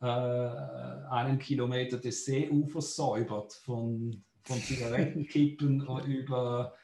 [0.00, 6.74] äh, einen Kilometer des Seeufers säubert, von, von Zigarettenkippen über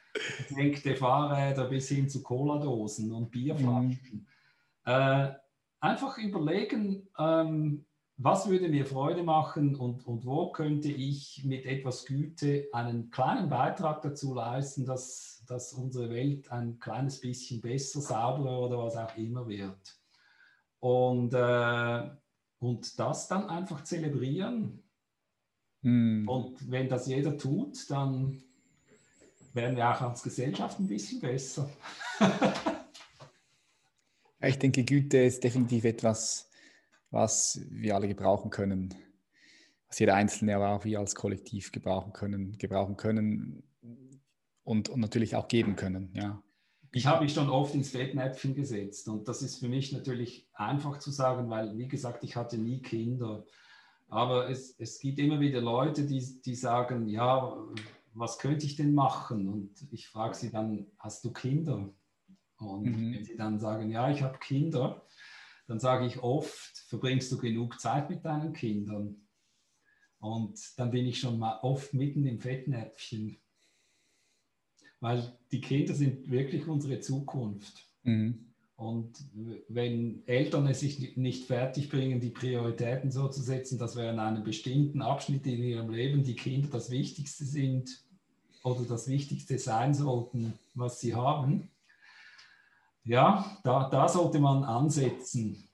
[0.47, 3.99] gesenkte Fahrräder bis hin zu Cola-Dosen und Bierflaschen.
[4.11, 4.25] Mhm.
[4.85, 5.31] Äh,
[5.79, 7.85] einfach überlegen, ähm,
[8.17, 13.49] was würde mir Freude machen und, und wo könnte ich mit etwas Güte einen kleinen
[13.49, 19.17] Beitrag dazu leisten, dass, dass unsere Welt ein kleines bisschen besser, sauberer oder was auch
[19.17, 19.99] immer wird.
[20.79, 22.09] Und, äh,
[22.59, 24.83] und das dann einfach zelebrieren.
[25.81, 26.27] Mm.
[26.27, 28.43] Und wenn das jeder tut, dann
[29.53, 31.69] werden wir auch als Gesellschaft ein bisschen besser.
[34.41, 36.49] ich denke, Güte ist definitiv etwas,
[37.13, 38.93] was wir alle gebrauchen können,
[39.87, 43.63] was jeder Einzelne, aber auch wir als Kollektiv gebrauchen können, gebrauchen können
[44.63, 46.11] und, und natürlich auch geben können.
[46.13, 46.41] Ja.
[46.91, 50.97] Ich habe mich schon oft ins Fettnäpfchen gesetzt und das ist für mich natürlich einfach
[50.97, 53.45] zu sagen, weil, wie gesagt, ich hatte nie Kinder.
[54.09, 57.55] Aber es, es gibt immer wieder Leute, die, die sagen, ja,
[58.13, 59.47] was könnte ich denn machen?
[59.47, 61.89] Und ich frage sie dann, hast du Kinder?
[62.57, 63.13] Und mhm.
[63.13, 65.03] wenn sie dann sagen, ja, ich habe Kinder,
[65.67, 69.15] dann sage ich oft, verbringst du genug Zeit mit deinen Kindern?
[70.19, 73.37] Und dann bin ich schon mal oft mitten im Fettnäpfchen.
[74.99, 77.89] Weil die Kinder sind wirklich unsere Zukunft.
[78.03, 78.45] Mhm.
[78.75, 79.17] Und
[79.69, 84.19] wenn Eltern es sich nicht fertig bringen, die Prioritäten so zu setzen, dass wir in
[84.19, 88.03] einem bestimmten Abschnitt in ihrem Leben die Kinder das Wichtigste sind
[88.63, 91.71] oder das Wichtigste sein sollten, was sie haben,
[93.03, 95.67] ja, da, da sollte man ansetzen.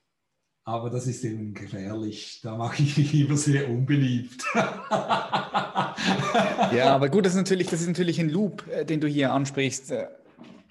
[0.70, 2.38] Aber das ist eben gefährlich.
[2.44, 4.44] Da mache ich mich lieber sehr unbeliebt.
[6.72, 9.32] ja, aber gut, das ist natürlich, das ist natürlich ein Loop, äh, den du hier
[9.32, 9.90] ansprichst.
[9.90, 10.06] Äh,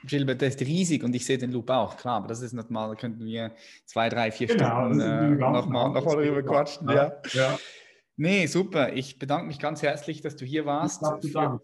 [0.05, 2.71] Gilbert, der ist riesig und ich sehe den Loop auch, klar, aber das ist nicht
[2.71, 3.51] mal, da könnten wir
[3.85, 6.87] zwei, drei, vier genau, Stunden äh, nochmal noch darüber quatschen.
[6.87, 7.11] Ja.
[7.33, 7.59] ja.
[8.21, 8.91] Nee, super.
[8.91, 11.01] Ich bedanke mich ganz herzlich, dass du hier warst.
[11.21, 11.61] Für,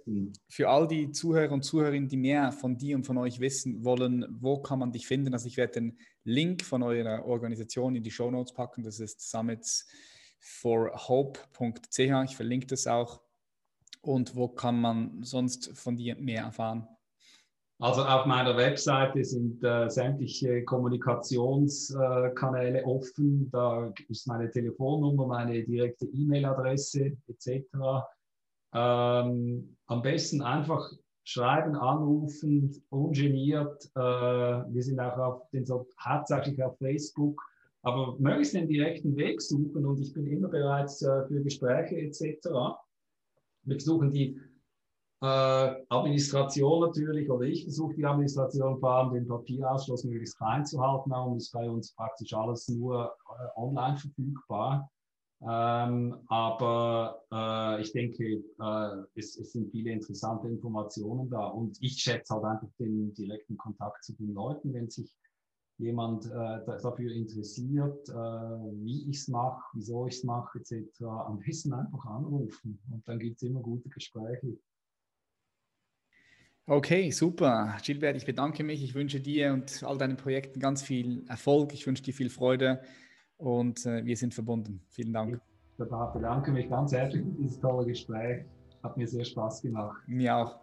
[0.48, 4.26] für, all die Zuhörer und Zuhörerinnen, die mehr von dir und von euch wissen wollen,
[4.40, 5.34] wo kann man dich finden?
[5.34, 8.84] Also ich werde den Link von eurer Organisation in die Show Notes packen.
[8.84, 12.00] Das ist summitsforhope.ch.
[12.00, 13.20] Ich verlinke das auch.
[14.00, 16.88] Und wo kann man sonst von dir mehr erfahren?
[17.80, 23.50] Also auf meiner Webseite sind äh, sämtliche Kommunikationskanäle äh, offen.
[23.52, 27.66] Da ist meine Telefonnummer, meine direkte E-Mail-Adresse etc.
[28.74, 30.90] Ähm, am besten einfach
[31.26, 33.92] schreiben, anrufen, ungeniert.
[33.96, 37.42] Äh, wir sind auch auf den, so, hauptsächlich auf Facebook,
[37.82, 42.48] aber möglichst den direkten Weg suchen und ich bin immer bereit äh, für Gespräche etc.
[43.64, 44.40] Wir suchen die
[45.22, 50.80] äh, Administration natürlich, oder ich versuche die Administration vor allem den Papierausschluss möglichst klein zu
[50.80, 51.10] halten.
[51.10, 54.90] Darum ist bei uns praktisch alles nur äh, online verfügbar.
[55.42, 61.98] Ähm, aber äh, ich denke, äh, es, es, sind viele interessante Informationen da und ich
[62.00, 65.14] schätze halt einfach den direkten Kontakt zu den Leuten, wenn sich
[65.78, 71.40] jemand äh, dafür interessiert, äh, wie ich es mache, wieso ich es mache, etc., am
[71.40, 74.58] besten einfach anrufen und dann gibt es immer gute Gespräche.
[76.68, 77.78] Okay, super.
[77.84, 78.84] Gilbert, ich bedanke mich.
[78.84, 81.74] Ich wünsche dir und all deinen Projekten ganz viel Erfolg.
[81.74, 82.82] Ich wünsche dir viel Freude
[83.38, 84.82] und äh, wir sind verbunden.
[84.90, 85.40] Vielen Dank.
[85.78, 88.46] Ich bedanke mich ganz herzlich für dieses tolle Gespräch.
[88.82, 89.98] Hat mir sehr Spaß gemacht.
[90.08, 90.60] Mir auch.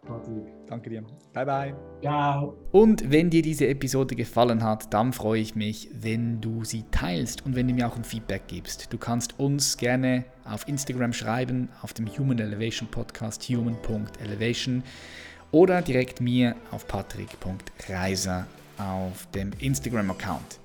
[0.69, 1.05] Danke dir.
[1.33, 1.77] Bye, bye.
[2.01, 2.57] Ciao.
[2.73, 7.45] Und wenn dir diese Episode gefallen hat, dann freue ich mich, wenn du sie teilst
[7.45, 8.93] und wenn du mir auch ein Feedback gibst.
[8.93, 14.83] Du kannst uns gerne auf Instagram schreiben, auf dem Human Elevation Podcast, human.elevation
[15.53, 18.47] oder direkt mir auf patrick.reiser
[18.79, 20.59] auf dem Instagram-Account.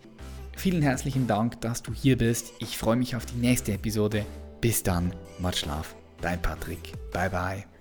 [0.55, 2.51] Vielen herzlichen Dank, dass du hier bist.
[2.59, 4.25] Ich freue mich auf die nächste Episode.
[4.59, 5.85] Bis dann, love.
[6.19, 6.93] Dein Patrick.
[7.11, 7.76] Bye bye.